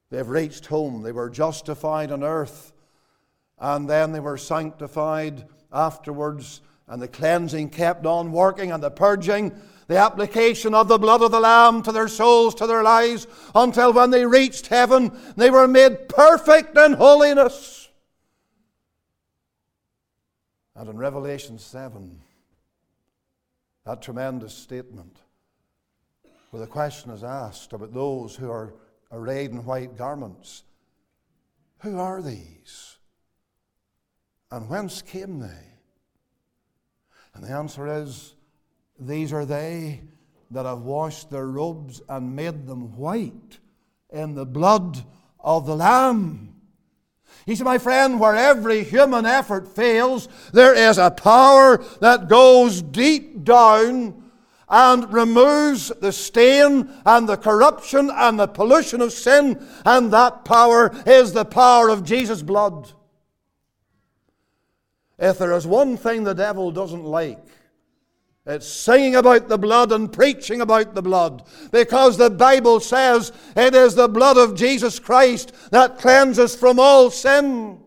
They've 0.08 0.26
reached 0.26 0.66
home. 0.66 1.02
They 1.02 1.12
were 1.12 1.28
justified 1.28 2.10
on 2.10 2.22
earth, 2.22 2.72
and 3.58 3.88
then 3.88 4.12
they 4.12 4.20
were 4.20 4.38
sanctified 4.38 5.46
afterwards 5.70 6.62
and 6.92 7.00
the 7.00 7.08
cleansing 7.08 7.70
kept 7.70 8.04
on 8.04 8.32
working, 8.32 8.72
and 8.72 8.82
the 8.82 8.90
purging, 8.90 9.52
the 9.92 9.98
application 9.98 10.74
of 10.74 10.88
the 10.88 10.96
blood 10.96 11.20
of 11.20 11.30
the 11.30 11.40
Lamb 11.40 11.82
to 11.82 11.92
their 11.92 12.08
souls, 12.08 12.54
to 12.54 12.66
their 12.66 12.82
lives, 12.82 13.26
until 13.54 13.92
when 13.92 14.10
they 14.10 14.24
reached 14.24 14.68
heaven, 14.68 15.12
they 15.36 15.50
were 15.50 15.68
made 15.68 16.08
perfect 16.08 16.78
in 16.78 16.94
holiness. 16.94 17.90
And 20.74 20.88
in 20.88 20.96
Revelation 20.96 21.58
7, 21.58 22.20
that 23.84 24.00
tremendous 24.00 24.54
statement, 24.54 25.18
where 26.50 26.60
the 26.60 26.66
question 26.66 27.10
is 27.10 27.22
asked 27.22 27.74
about 27.74 27.92
those 27.92 28.34
who 28.34 28.50
are 28.50 28.72
arrayed 29.10 29.50
in 29.50 29.64
white 29.66 29.98
garments 29.98 30.62
who 31.80 31.98
are 31.98 32.22
these? 32.22 32.96
And 34.50 34.70
whence 34.70 35.02
came 35.02 35.40
they? 35.40 35.66
And 37.34 37.44
the 37.44 37.50
answer 37.50 37.86
is 38.02 38.34
these 39.06 39.32
are 39.32 39.44
they 39.44 40.00
that 40.50 40.66
have 40.66 40.82
washed 40.82 41.30
their 41.30 41.46
robes 41.46 42.02
and 42.08 42.36
made 42.36 42.66
them 42.66 42.96
white 42.96 43.58
in 44.10 44.34
the 44.34 44.46
blood 44.46 45.02
of 45.40 45.66
the 45.66 45.76
Lamb. 45.76 46.54
He 47.46 47.56
said, 47.56 47.64
my 47.64 47.78
friend, 47.78 48.20
where 48.20 48.36
every 48.36 48.84
human 48.84 49.26
effort 49.26 49.66
fails, 49.66 50.28
there 50.52 50.74
is 50.74 50.98
a 50.98 51.10
power 51.10 51.82
that 52.00 52.28
goes 52.28 52.82
deep 52.82 53.44
down 53.44 54.30
and 54.68 55.12
removes 55.12 55.88
the 56.00 56.12
stain 56.12 56.88
and 57.04 57.28
the 57.28 57.36
corruption 57.36 58.10
and 58.12 58.38
the 58.38 58.46
pollution 58.46 59.00
of 59.00 59.12
sin, 59.12 59.66
and 59.84 60.12
that 60.12 60.44
power 60.44 60.92
is 61.06 61.32
the 61.32 61.44
power 61.44 61.88
of 61.88 62.04
Jesus' 62.04 62.42
blood. 62.42 62.90
If 65.18 65.38
there 65.38 65.52
is 65.52 65.66
one 65.66 65.96
thing 65.96 66.24
the 66.24 66.34
devil 66.34 66.70
doesn't 66.70 67.04
like, 67.04 67.38
it's 68.44 68.66
singing 68.66 69.14
about 69.14 69.48
the 69.48 69.58
blood 69.58 69.92
and 69.92 70.12
preaching 70.12 70.60
about 70.60 70.94
the 70.94 71.02
blood. 71.02 71.44
Because 71.70 72.16
the 72.16 72.30
Bible 72.30 72.80
says 72.80 73.32
it 73.56 73.74
is 73.74 73.94
the 73.94 74.08
blood 74.08 74.36
of 74.36 74.56
Jesus 74.56 74.98
Christ 74.98 75.52
that 75.70 75.98
cleanses 75.98 76.56
from 76.56 76.80
all 76.80 77.10
sin. 77.10 77.80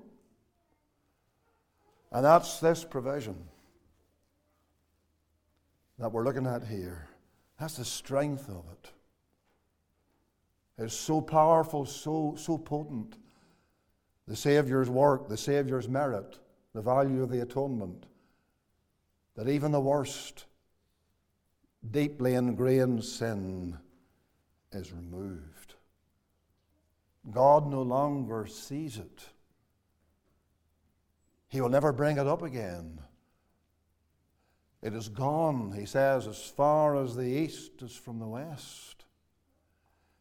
And 2.12 2.26
that's 2.26 2.60
this 2.60 2.86
provision 2.86 3.36
that 6.00 6.12
we're 6.12 6.24
looking 6.24 6.48
at 6.48 6.64
here. 6.64 7.10
That's 7.60 7.78
the 7.78 7.86
strength 7.86 8.48
of 8.48 8.64
it. 8.72 8.92
It's 10.78 10.96
so 10.96 11.22
powerful, 11.22 11.86
so, 11.86 12.36
so 12.38 12.58
potent. 12.58 13.18
The 14.28 14.36
Saviour's 14.36 14.90
work, 14.90 15.28
the 15.28 15.38
Saviour's 15.38 15.88
merit 15.88 16.40
the 16.76 16.82
value 16.82 17.24
of 17.24 17.30
the 17.30 17.42
atonement, 17.42 18.06
that 19.36 19.50
even 19.50 19.72
the 19.72 19.80
worst, 19.80 20.46
deeply 21.92 22.34
ingrained 22.34 23.04
sin 23.04 23.78
is 24.72 24.92
removed. 24.92 25.76
God 27.32 27.68
no 27.68 27.82
longer 27.82 28.46
sees 28.46 28.98
it. 28.98 29.26
He 31.50 31.62
will 31.62 31.70
never 31.70 31.92
bring 31.92 32.18
it 32.18 32.28
up 32.28 32.42
again. 32.42 33.00
It 34.82 34.94
is 34.94 35.10
gone, 35.10 35.72
he 35.72 35.86
says, 35.86 36.28
as 36.28 36.44
far 36.44 36.96
as 36.96 37.16
the 37.16 37.24
east 37.26 37.82
is 37.82 37.96
from 37.96 38.20
the 38.20 38.28
west. 38.28 39.06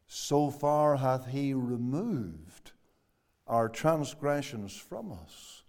So 0.06 0.50
far 0.50 0.96
hath 0.96 1.26
he 1.26 1.52
removed 1.54 2.72
our 3.46 3.68
transgressions 3.68 4.74
from 4.74 5.12
us. 5.12 5.62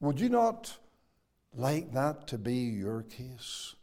Would 0.00 0.20
you 0.20 0.28
not 0.28 0.76
like 1.54 1.92
that 1.92 2.26
to 2.28 2.38
be 2.38 2.54
your 2.54 3.02
case? 3.02 3.74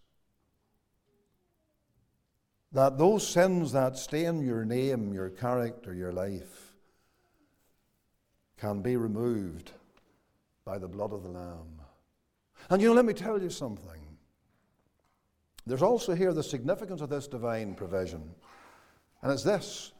That 2.71 2.97
those 2.97 3.27
sins 3.27 3.71
that 3.71 3.97
stain 3.97 4.41
your 4.41 4.63
name, 4.63 5.13
your 5.13 5.29
character, 5.29 5.93
your 5.93 6.11
life 6.11 6.73
can 8.57 8.81
be 8.81 8.95
removed 8.95 9.71
by 10.65 10.77
the 10.77 10.87
blood 10.87 11.13
of 11.13 11.23
the 11.23 11.29
Lamb. 11.29 11.81
And 12.69 12.81
you 12.81 12.89
know, 12.89 12.93
let 12.93 13.05
me 13.05 13.13
tell 13.13 13.41
you 13.41 13.49
something. 13.49 14.01
There's 15.65 15.81
also 15.81 16.13
here 16.13 16.33
the 16.33 16.43
significance 16.43 17.01
of 17.01 17.09
this 17.09 17.27
divine 17.27 17.73
provision. 17.73 18.35
And 19.21 19.31
it's 19.31 19.43
this 19.43 19.93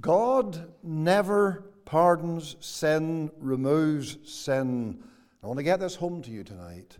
God 0.00 0.72
never 0.82 1.64
pardons 1.84 2.56
sin, 2.60 3.30
removes 3.38 4.18
sin 4.24 5.02
I 5.42 5.46
want 5.46 5.58
to 5.58 5.62
get 5.64 5.80
this 5.80 5.94
home 5.94 6.22
to 6.22 6.30
you 6.30 6.44
tonight. 6.44 6.98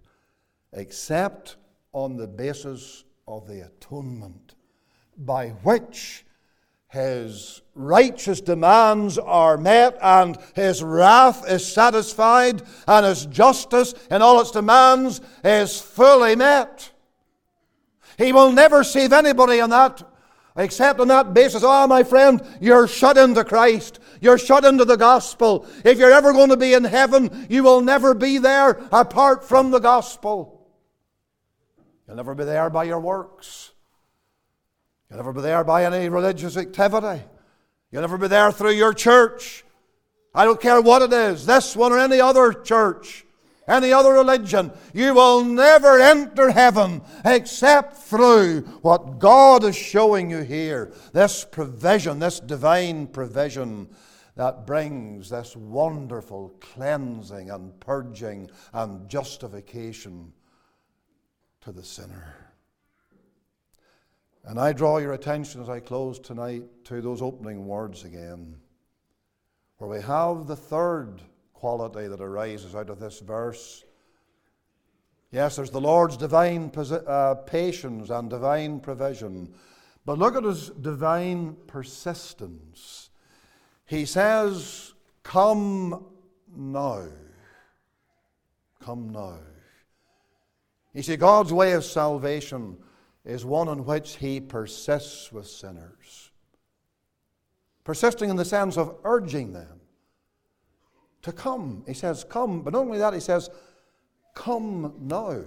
Except 0.73 1.57
on 1.93 2.17
the 2.17 2.27
basis 2.27 3.05
of 3.27 3.47
the 3.47 3.67
atonement 3.67 4.55
by 5.17 5.49
which 5.63 6.25
his 6.89 7.63
righteous 7.75 8.41
demands 8.41 9.19
are 9.19 9.57
met 9.57 9.97
and 10.01 10.39
his 10.55 10.83
wrath 10.83 11.49
is 11.49 11.67
satisfied 11.67 12.63
and 12.89 13.07
his 13.07 13.27
justice 13.27 13.95
in 14.11 14.23
all 14.23 14.41
its 14.41 14.51
demands 14.51 15.21
is 15.45 15.81
fully 15.81 16.35
met. 16.35 16.91
He 18.19 18.33
will 18.33 18.53
never 18.53 18.83
save 18.83 19.13
anybody 19.13 19.61
on 19.61 19.71
that 19.71 20.03
Except 20.57 20.99
on 20.99 21.09
that 21.09 21.33
basis, 21.33 21.63
oh, 21.65 21.87
my 21.87 22.03
friend, 22.03 22.43
you're 22.61 22.89
shut 22.89 23.17
into 23.17 23.45
Christ. 23.45 24.00
You're 24.21 24.39
shut 24.39 24.65
into 24.65 24.85
the 24.85 24.97
gospel. 24.97 25.67
If 25.85 25.99
you're 25.99 26.13
ever 26.13 26.33
going 26.33 26.51
to 26.51 26.57
be 26.57 26.75
in 26.75 26.85
heaven, 26.85 27.47
you 27.49 27.63
will 27.63 27.81
never 27.81 28.15
be 28.15 28.39
there 28.39 28.71
apart 28.93 29.45
from 29.45 29.71
the 29.71 29.79
gospel. 29.79 30.69
You'll 32.07 32.17
never 32.17 32.35
be 32.35 32.45
there 32.45 32.71
by 32.71 32.85
your 32.85 33.01
works. 33.01 33.73
You'll 35.09 35.19
never 35.19 35.33
be 35.33 35.41
there 35.41 35.65
by 35.65 35.85
any 35.85 36.09
religious 36.09 36.57
activity. 36.57 37.23
You'll 37.91 38.03
never 38.03 38.19
be 38.19 38.29
there 38.29 38.53
through 38.53 38.73
your 38.73 38.93
church. 38.93 39.65
I 40.35 40.45
don't 40.45 40.61
care 40.61 40.81
what 40.81 41.03
it 41.03 41.13
is, 41.13 41.47
this 41.47 41.75
one 41.75 41.93
or 41.93 41.99
any 41.99 42.21
other 42.21 42.53
church 42.53 43.25
any 43.71 43.93
other 43.93 44.13
religion. 44.13 44.73
You 44.93 45.15
will 45.15 45.45
never 45.45 46.01
enter 46.01 46.51
heaven 46.51 47.03
except 47.25 47.97
through 47.97 48.63
what 48.83 49.19
God 49.19 49.65
is 49.65 49.77
showing 49.77 50.31
you 50.31 50.41
here 50.41 50.93
this 51.13 51.45
provision, 51.45 52.19
this 52.19 52.41
divine 52.41 53.07
provision 53.07 53.89
that 54.37 54.67
brings 54.67 55.31
this 55.31 55.57
wonderful 55.57 56.55
cleansing 56.61 57.51
and 57.51 57.79
purging 57.81 58.51
and 58.73 59.09
justification 59.09 60.33
to 61.61 61.73
the 61.73 61.85
sinner. 61.85 62.37
And 64.45 64.59
I 64.59 64.73
draw 64.73 64.99
your 64.99 65.13
attention 65.13 65.61
as 65.61 65.69
I 65.69 65.81
close 65.81 66.19
tonight 66.19 66.65
to 66.85 67.01
those 67.01 67.21
opening 67.21 67.67
words 67.67 68.05
again, 68.05 68.57
where 69.79 69.91
we 69.91 70.01
have 70.01 70.47
the 70.47 70.57
third 70.57 71.21
quality 71.53 72.09
that 72.09 72.21
arises 72.21 72.75
out 72.75 72.89
of 72.89 73.01
this 73.01 73.21
verse. 73.21 73.85
Yes, 75.31 75.57
there's 75.57 75.71
the 75.71 75.81
Lord's 75.81 76.17
divine 76.17 76.73
uh, 76.77 77.35
patience 77.47 78.11
and 78.11 78.31
divine 78.31 78.81
provision. 78.81 79.53
But 80.07 80.19
look 80.19 80.35
at 80.35 80.45
his 80.45 80.71
divine 80.71 81.57
persistence. 81.67 83.10
He 83.91 84.07
says, 84.07 84.95
Come 85.25 86.07
now. 86.57 87.09
Come 88.79 89.11
now. 89.11 89.41
You 90.95 91.03
see, 91.03 91.17
God's 91.17 91.53
way 91.53 91.73
of 91.73 91.85
salvation 91.85 92.77
is 93.25 93.45
one 93.45 93.67
in 93.67 93.85
which 93.85 94.15
He 94.15 94.41
persists 94.41 95.33
with 95.33 95.49
sinners. 95.49 96.31
Persisting 97.83 98.31
in 98.31 98.37
the 98.37 98.45
sense 98.45 98.79
of 98.79 98.95
urging 99.03 99.53
them 99.53 99.81
to 101.23 101.33
come. 101.33 101.83
He 101.85 101.95
says, 101.95 102.23
Come. 102.23 102.63
But 102.63 102.75
not 102.75 102.83
only 102.83 102.99
that, 102.99 103.13
He 103.13 103.19
says, 103.19 103.51
Come 104.37 104.95
now. 105.01 105.31
You 105.33 105.45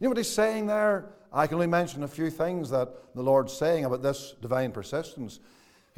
know 0.00 0.08
what 0.08 0.18
He's 0.18 0.28
saying 0.28 0.66
there? 0.66 1.14
I 1.32 1.46
can 1.46 1.54
only 1.54 1.68
mention 1.68 2.02
a 2.02 2.08
few 2.08 2.30
things 2.30 2.68
that 2.70 3.14
the 3.14 3.22
Lord's 3.22 3.52
saying 3.52 3.84
about 3.84 4.02
this 4.02 4.34
divine 4.42 4.72
persistence. 4.72 5.38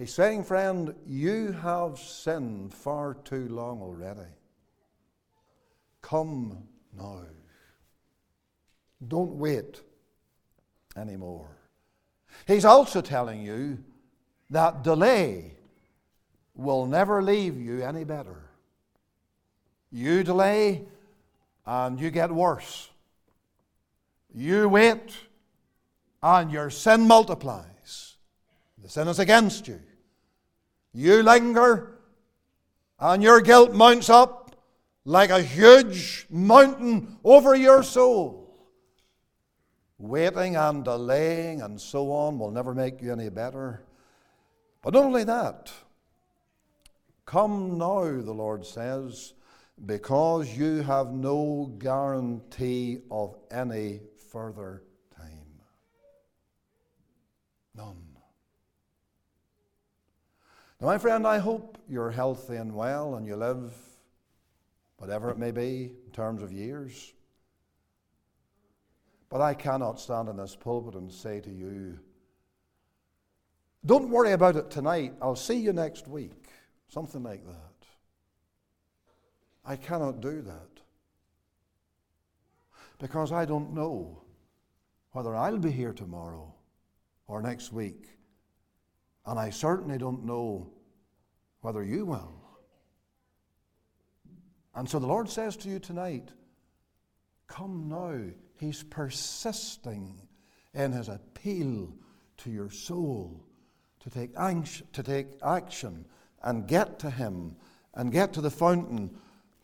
He's 0.01 0.15
saying, 0.15 0.45
friend, 0.45 0.95
you 1.07 1.53
have 1.53 1.99
sinned 1.99 2.73
far 2.73 3.13
too 3.23 3.49
long 3.51 3.83
already. 3.83 4.31
Come 6.01 6.63
now. 6.97 7.21
Don't 9.07 9.33
wait 9.33 9.83
anymore. 10.97 11.55
He's 12.47 12.65
also 12.65 13.03
telling 13.03 13.43
you 13.43 13.77
that 14.49 14.83
delay 14.83 15.53
will 16.55 16.87
never 16.87 17.23
leave 17.23 17.61
you 17.61 17.83
any 17.83 18.05
better. 18.05 18.49
You 19.93 20.25
delay 20.25 20.87
and 21.67 22.01
you 22.01 22.11
get 22.11 22.33
worse. 22.33 22.89
You 24.35 24.67
wait 24.67 25.13
and 26.23 26.51
your 26.51 26.71
sin 26.71 27.07
multiplies. 27.07 28.17
The 28.83 28.89
sin 28.89 29.07
is 29.07 29.19
against 29.19 29.69
you. 29.69 29.79
You 30.93 31.23
linger 31.23 31.99
and 32.99 33.23
your 33.23 33.41
guilt 33.41 33.73
mounts 33.73 34.11
up 34.11 34.57
like 35.05 35.31
a 35.31 35.43
huge 35.43 36.27
mountain 36.31 37.19
over 37.25 37.55
your 37.55 37.83
soul. 37.83 38.39
Waiting 39.99 40.57
and 40.57 40.85
delaying 40.85 41.63
and 41.63 41.81
so 41.81 42.11
on 42.13 42.39
will 42.39 42.51
never 42.51 42.75
make 42.75 43.03
you 43.03 43.13
any 43.13 43.29
better. 43.29 43.83
But 44.83 44.95
not 44.95 45.05
only 45.05 45.25
that, 45.25 45.71
come 47.27 47.77
now, 47.79 48.05
the 48.05 48.33
Lord 48.33 48.65
says, 48.65 49.35
because 49.85 50.57
you 50.57 50.83
have 50.83 51.13
no 51.13 51.75
guarantee 51.79 53.01
of 53.11 53.37
any 53.51 54.01
further 54.31 54.83
time. 55.17 55.61
None. 57.75 58.10
Now, 60.81 60.87
my 60.87 60.97
friend, 60.97 61.27
I 61.27 61.39
hope 61.39 61.77
you're 61.89 62.11
healthy 62.11 62.57
and 62.57 62.75
well 62.75 63.17
and 63.17 63.27
you 63.27 63.37
live, 63.37 63.75
whatever 64.97 65.31
it 65.31 65.37
may 65.37 65.51
be, 65.51 65.93
in 66.07 66.11
terms 66.13 66.43
of 66.43 66.53
years. 66.53 67.13
But 69.29 69.43
I 69.43 69.53
cannot 69.53 70.01
stand 70.01 70.31
in 70.31 70.39
this 70.39 70.57
pulpit 70.57 70.95
and 70.95 71.13
say 71.13 71.41
to 71.41 71.51
you, 71.51 71.99
don't 73.85 74.09
worry 74.09 74.33
about 74.33 74.57
it 74.57 74.71
tonight, 74.71 75.15
I'll 75.21 75.37
see 75.37 75.57
you 75.57 75.73
next 75.73 76.09
week. 76.09 76.49
Something 76.89 77.23
like 77.23 77.45
that. 77.47 77.57
I 79.65 79.77
cannot 79.77 80.21
do 80.21 80.41
that. 80.43 80.81
Because 82.99 83.33
I 83.33 83.45
don't 83.45 83.75
know 83.75 84.23
whether 85.13 85.37
I'll 85.37 85.59
be 85.59 85.71
here 85.71 85.93
tomorrow 85.93 86.55
or 87.27 87.43
next 87.43 87.73
week. 87.73 88.09
And 89.27 89.39
I 89.39 89.51
certainly 89.51 89.99
don't 89.99 90.25
know 90.25 90.71
whether 91.61 91.85
you 91.85 92.07
will. 92.07 92.35
And 94.75 94.89
so 94.89 94.99
the 94.99 95.07
Lord 95.07 95.29
says 95.29 95.57
to 95.59 95.69
you 95.69 95.79
tonight, 95.79 96.31
Come 97.47 97.89
now. 97.89 98.21
He's 98.59 98.83
persisting 98.83 100.21
in 100.75 100.93
his 100.93 101.09
appeal 101.09 101.95
to 102.39 102.51
your 102.51 102.71
soul 102.71 103.45
to 104.01 104.11
take, 104.11 104.35
to 104.35 105.03
take 105.03 105.27
action 105.45 106.05
and 106.43 106.69
get 106.69 106.99
to 107.01 107.11
him 107.11 107.57
and 107.95 108.13
get 108.13 108.33
to 108.35 108.41
the 108.41 108.51
fountain 108.51 109.11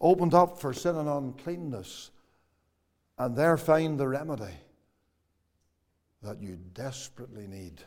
opened 0.00 0.34
up 0.34 0.60
for 0.60 0.72
sin 0.72 0.96
and 0.96 1.08
uncleanness 1.08 2.10
and 3.18 3.36
there 3.36 3.56
find 3.56 3.98
the 3.98 4.08
remedy 4.08 4.54
that 6.22 6.42
you 6.42 6.58
desperately 6.74 7.46
need 7.46 7.82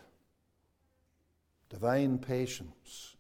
divine 1.70 2.18
patience. 2.18 3.16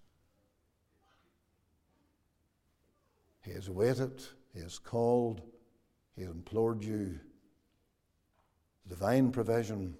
He 3.41 3.51
has 3.51 3.69
waited, 3.69 4.21
He 4.53 4.59
has 4.59 4.79
called, 4.79 5.41
He 6.15 6.23
has 6.23 6.31
implored 6.31 6.83
you. 6.83 7.19
Divine 8.87 9.31
provision, 9.31 9.95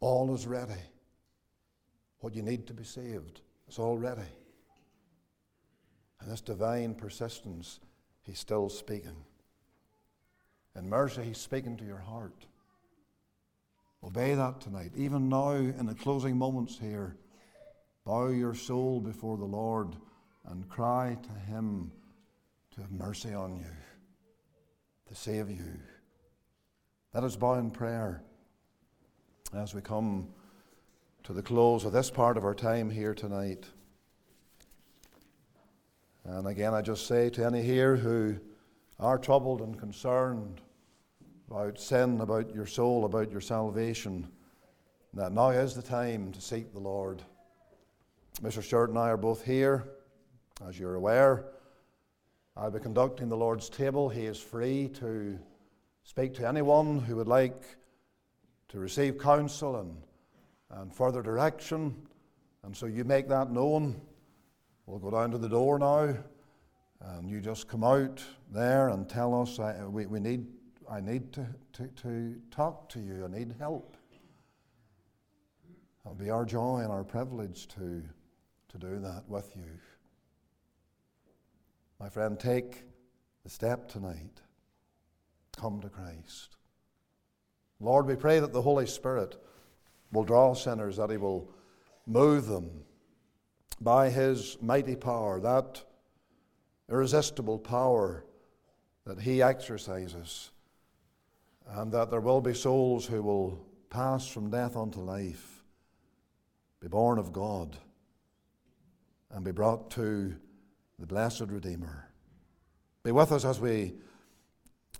all 0.00 0.34
is 0.34 0.46
ready. 0.46 0.80
What 2.20 2.34
you 2.34 2.42
need 2.42 2.66
to 2.66 2.74
be 2.74 2.84
saved 2.84 3.40
is 3.68 3.78
all 3.78 3.96
ready. 3.96 4.30
And 6.20 6.30
this 6.30 6.40
divine 6.40 6.94
persistence, 6.94 7.80
He's 8.22 8.38
still 8.38 8.68
speaking. 8.68 9.24
In 10.76 10.88
mercy, 10.88 11.24
He's 11.24 11.38
speaking 11.38 11.76
to 11.78 11.84
your 11.84 11.98
heart. 11.98 12.46
Obey 14.04 14.34
that 14.34 14.60
tonight. 14.60 14.92
Even 14.96 15.28
now, 15.28 15.52
in 15.52 15.86
the 15.86 15.94
closing 15.94 16.36
moments 16.36 16.78
here, 16.78 17.16
bow 18.04 18.28
your 18.28 18.54
soul 18.54 19.00
before 19.00 19.36
the 19.36 19.44
Lord 19.44 19.96
and 20.46 20.68
cry 20.68 21.16
to 21.20 21.50
Him 21.50 21.90
to 22.74 22.80
have 22.80 22.92
mercy 22.92 23.34
on 23.34 23.56
you, 23.56 23.66
to 25.08 25.14
save 25.14 25.50
you. 25.50 25.80
Let 27.12 27.24
us 27.24 27.36
bow 27.36 27.54
in 27.54 27.70
prayer 27.70 28.22
as 29.52 29.74
we 29.74 29.80
come 29.80 30.28
to 31.24 31.32
the 31.32 31.42
close 31.42 31.84
of 31.84 31.92
this 31.92 32.10
part 32.10 32.36
of 32.36 32.44
our 32.44 32.54
time 32.54 32.90
here 32.90 33.14
tonight. 33.14 33.66
And 36.24 36.46
again, 36.46 36.74
I 36.74 36.82
just 36.82 37.06
say 37.06 37.30
to 37.30 37.44
any 37.44 37.62
here 37.62 37.96
who 37.96 38.36
are 39.00 39.18
troubled 39.18 39.60
and 39.60 39.78
concerned 39.78 40.60
about 41.50 41.80
sin, 41.80 42.20
about 42.20 42.54
your 42.54 42.66
soul, 42.66 43.04
about 43.06 43.30
your 43.30 43.40
salvation, 43.40 44.28
that 45.14 45.32
now 45.32 45.48
is 45.48 45.74
the 45.74 45.82
time 45.82 46.30
to 46.32 46.40
seek 46.40 46.72
the 46.72 46.78
Lord. 46.78 47.22
Mr. 48.42 48.62
Stewart 48.62 48.90
and 48.90 48.98
I 48.98 49.08
are 49.08 49.16
both 49.16 49.44
here, 49.44 49.88
as 50.68 50.78
you're 50.78 50.96
aware. 50.96 51.46
I'll 52.54 52.70
be 52.70 52.80
conducting 52.80 53.28
the 53.28 53.36
Lord's 53.36 53.70
table. 53.70 54.10
He 54.10 54.26
is 54.26 54.38
free 54.38 54.88
to 55.00 55.38
speak 56.04 56.34
to 56.34 56.46
anyone 56.46 57.00
who 57.00 57.16
would 57.16 57.28
like 57.28 57.62
to 58.68 58.78
receive 58.78 59.18
counsel 59.18 59.76
and, 59.76 59.96
and 60.70 60.94
further 60.94 61.22
direction. 61.22 61.96
And 62.62 62.76
so 62.76 62.84
you 62.84 63.04
make 63.04 63.26
that 63.28 63.50
known. 63.50 63.98
We'll 64.84 64.98
go 64.98 65.10
down 65.10 65.30
to 65.30 65.38
the 65.38 65.48
door 65.48 65.78
now, 65.78 66.14
and 67.00 67.30
you 67.30 67.40
just 67.40 67.68
come 67.68 67.84
out 67.84 68.22
there 68.52 68.90
and 68.90 69.08
tell 69.08 69.40
us 69.40 69.58
I, 69.58 69.84
we, 69.84 70.06
we 70.06 70.20
need 70.20 70.46
I 70.90 71.00
need 71.00 71.32
to, 71.34 71.46
to, 71.74 71.86
to 72.02 72.36
talk 72.50 72.88
to 72.90 73.00
you. 73.00 73.24
I 73.24 73.38
need 73.38 73.54
help. 73.58 73.96
It'll 76.04 76.14
be 76.14 76.30
our 76.30 76.46
joy 76.46 76.78
and 76.78 76.90
our 76.90 77.04
privilege 77.04 77.68
to, 77.68 78.02
to 78.68 78.78
do 78.78 78.98
that 79.00 79.24
with 79.28 79.54
you. 79.54 79.68
My 82.00 82.08
friend, 82.08 82.38
take 82.38 82.84
the 83.44 83.50
step 83.50 83.88
tonight. 83.88 84.40
Come 85.56 85.80
to 85.82 85.90
Christ. 85.90 86.56
Lord, 87.80 88.06
we 88.06 88.16
pray 88.16 88.40
that 88.40 88.52
the 88.52 88.62
Holy 88.62 88.86
Spirit 88.86 89.36
will 90.12 90.24
draw 90.24 90.54
sinners, 90.54 90.96
that 90.96 91.10
He 91.10 91.18
will 91.18 91.50
move 92.06 92.46
them 92.46 92.70
by 93.80 94.08
His 94.08 94.56
mighty 94.62 94.96
power, 94.96 95.38
that 95.40 95.84
irresistible 96.88 97.58
power 97.58 98.24
that 99.04 99.20
He 99.20 99.42
exercises 99.42 100.50
and 101.68 101.92
that 101.92 102.10
there 102.10 102.20
will 102.20 102.40
be 102.40 102.54
souls 102.54 103.06
who 103.06 103.22
will 103.22 103.64
pass 103.90 104.26
from 104.26 104.50
death 104.50 104.76
unto 104.76 105.00
life, 105.00 105.62
be 106.80 106.88
born 106.88 107.18
of 107.18 107.32
God, 107.32 107.76
and 109.30 109.44
be 109.44 109.52
brought 109.52 109.90
to 109.92 110.34
the 110.98 111.06
blessed 111.06 111.42
Redeemer. 111.48 112.08
Be 113.02 113.12
with 113.12 113.32
us 113.32 113.44
as 113.44 113.60
we 113.60 113.94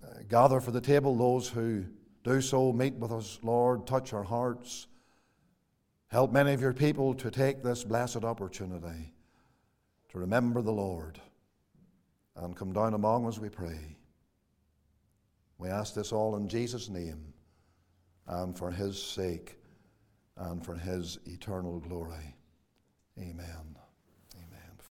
uh, 0.04 0.22
gather 0.28 0.60
for 0.60 0.70
the 0.70 0.80
table, 0.80 1.16
those 1.16 1.48
who 1.48 1.84
do 2.24 2.40
so, 2.40 2.72
meet 2.72 2.94
with 2.94 3.12
us, 3.12 3.38
Lord, 3.42 3.86
touch 3.86 4.12
our 4.12 4.22
hearts. 4.22 4.86
Help 6.08 6.32
many 6.32 6.52
of 6.52 6.60
your 6.60 6.72
people 6.72 7.14
to 7.14 7.30
take 7.30 7.62
this 7.62 7.84
blessed 7.84 8.24
opportunity 8.24 9.14
to 10.10 10.18
remember 10.18 10.62
the 10.62 10.72
Lord 10.72 11.20
and 12.36 12.56
come 12.56 12.72
down 12.72 12.94
among 12.94 13.26
us, 13.26 13.38
we 13.38 13.48
pray. 13.48 13.97
We 15.58 15.68
ask 15.68 15.94
this 15.94 16.12
all 16.12 16.36
in 16.36 16.48
Jesus' 16.48 16.88
name 16.88 17.34
and 18.26 18.56
for 18.56 18.70
his 18.70 19.02
sake 19.02 19.56
and 20.36 20.64
for 20.64 20.76
his 20.76 21.18
eternal 21.26 21.80
glory. 21.80 22.36
Amen. 23.18 23.77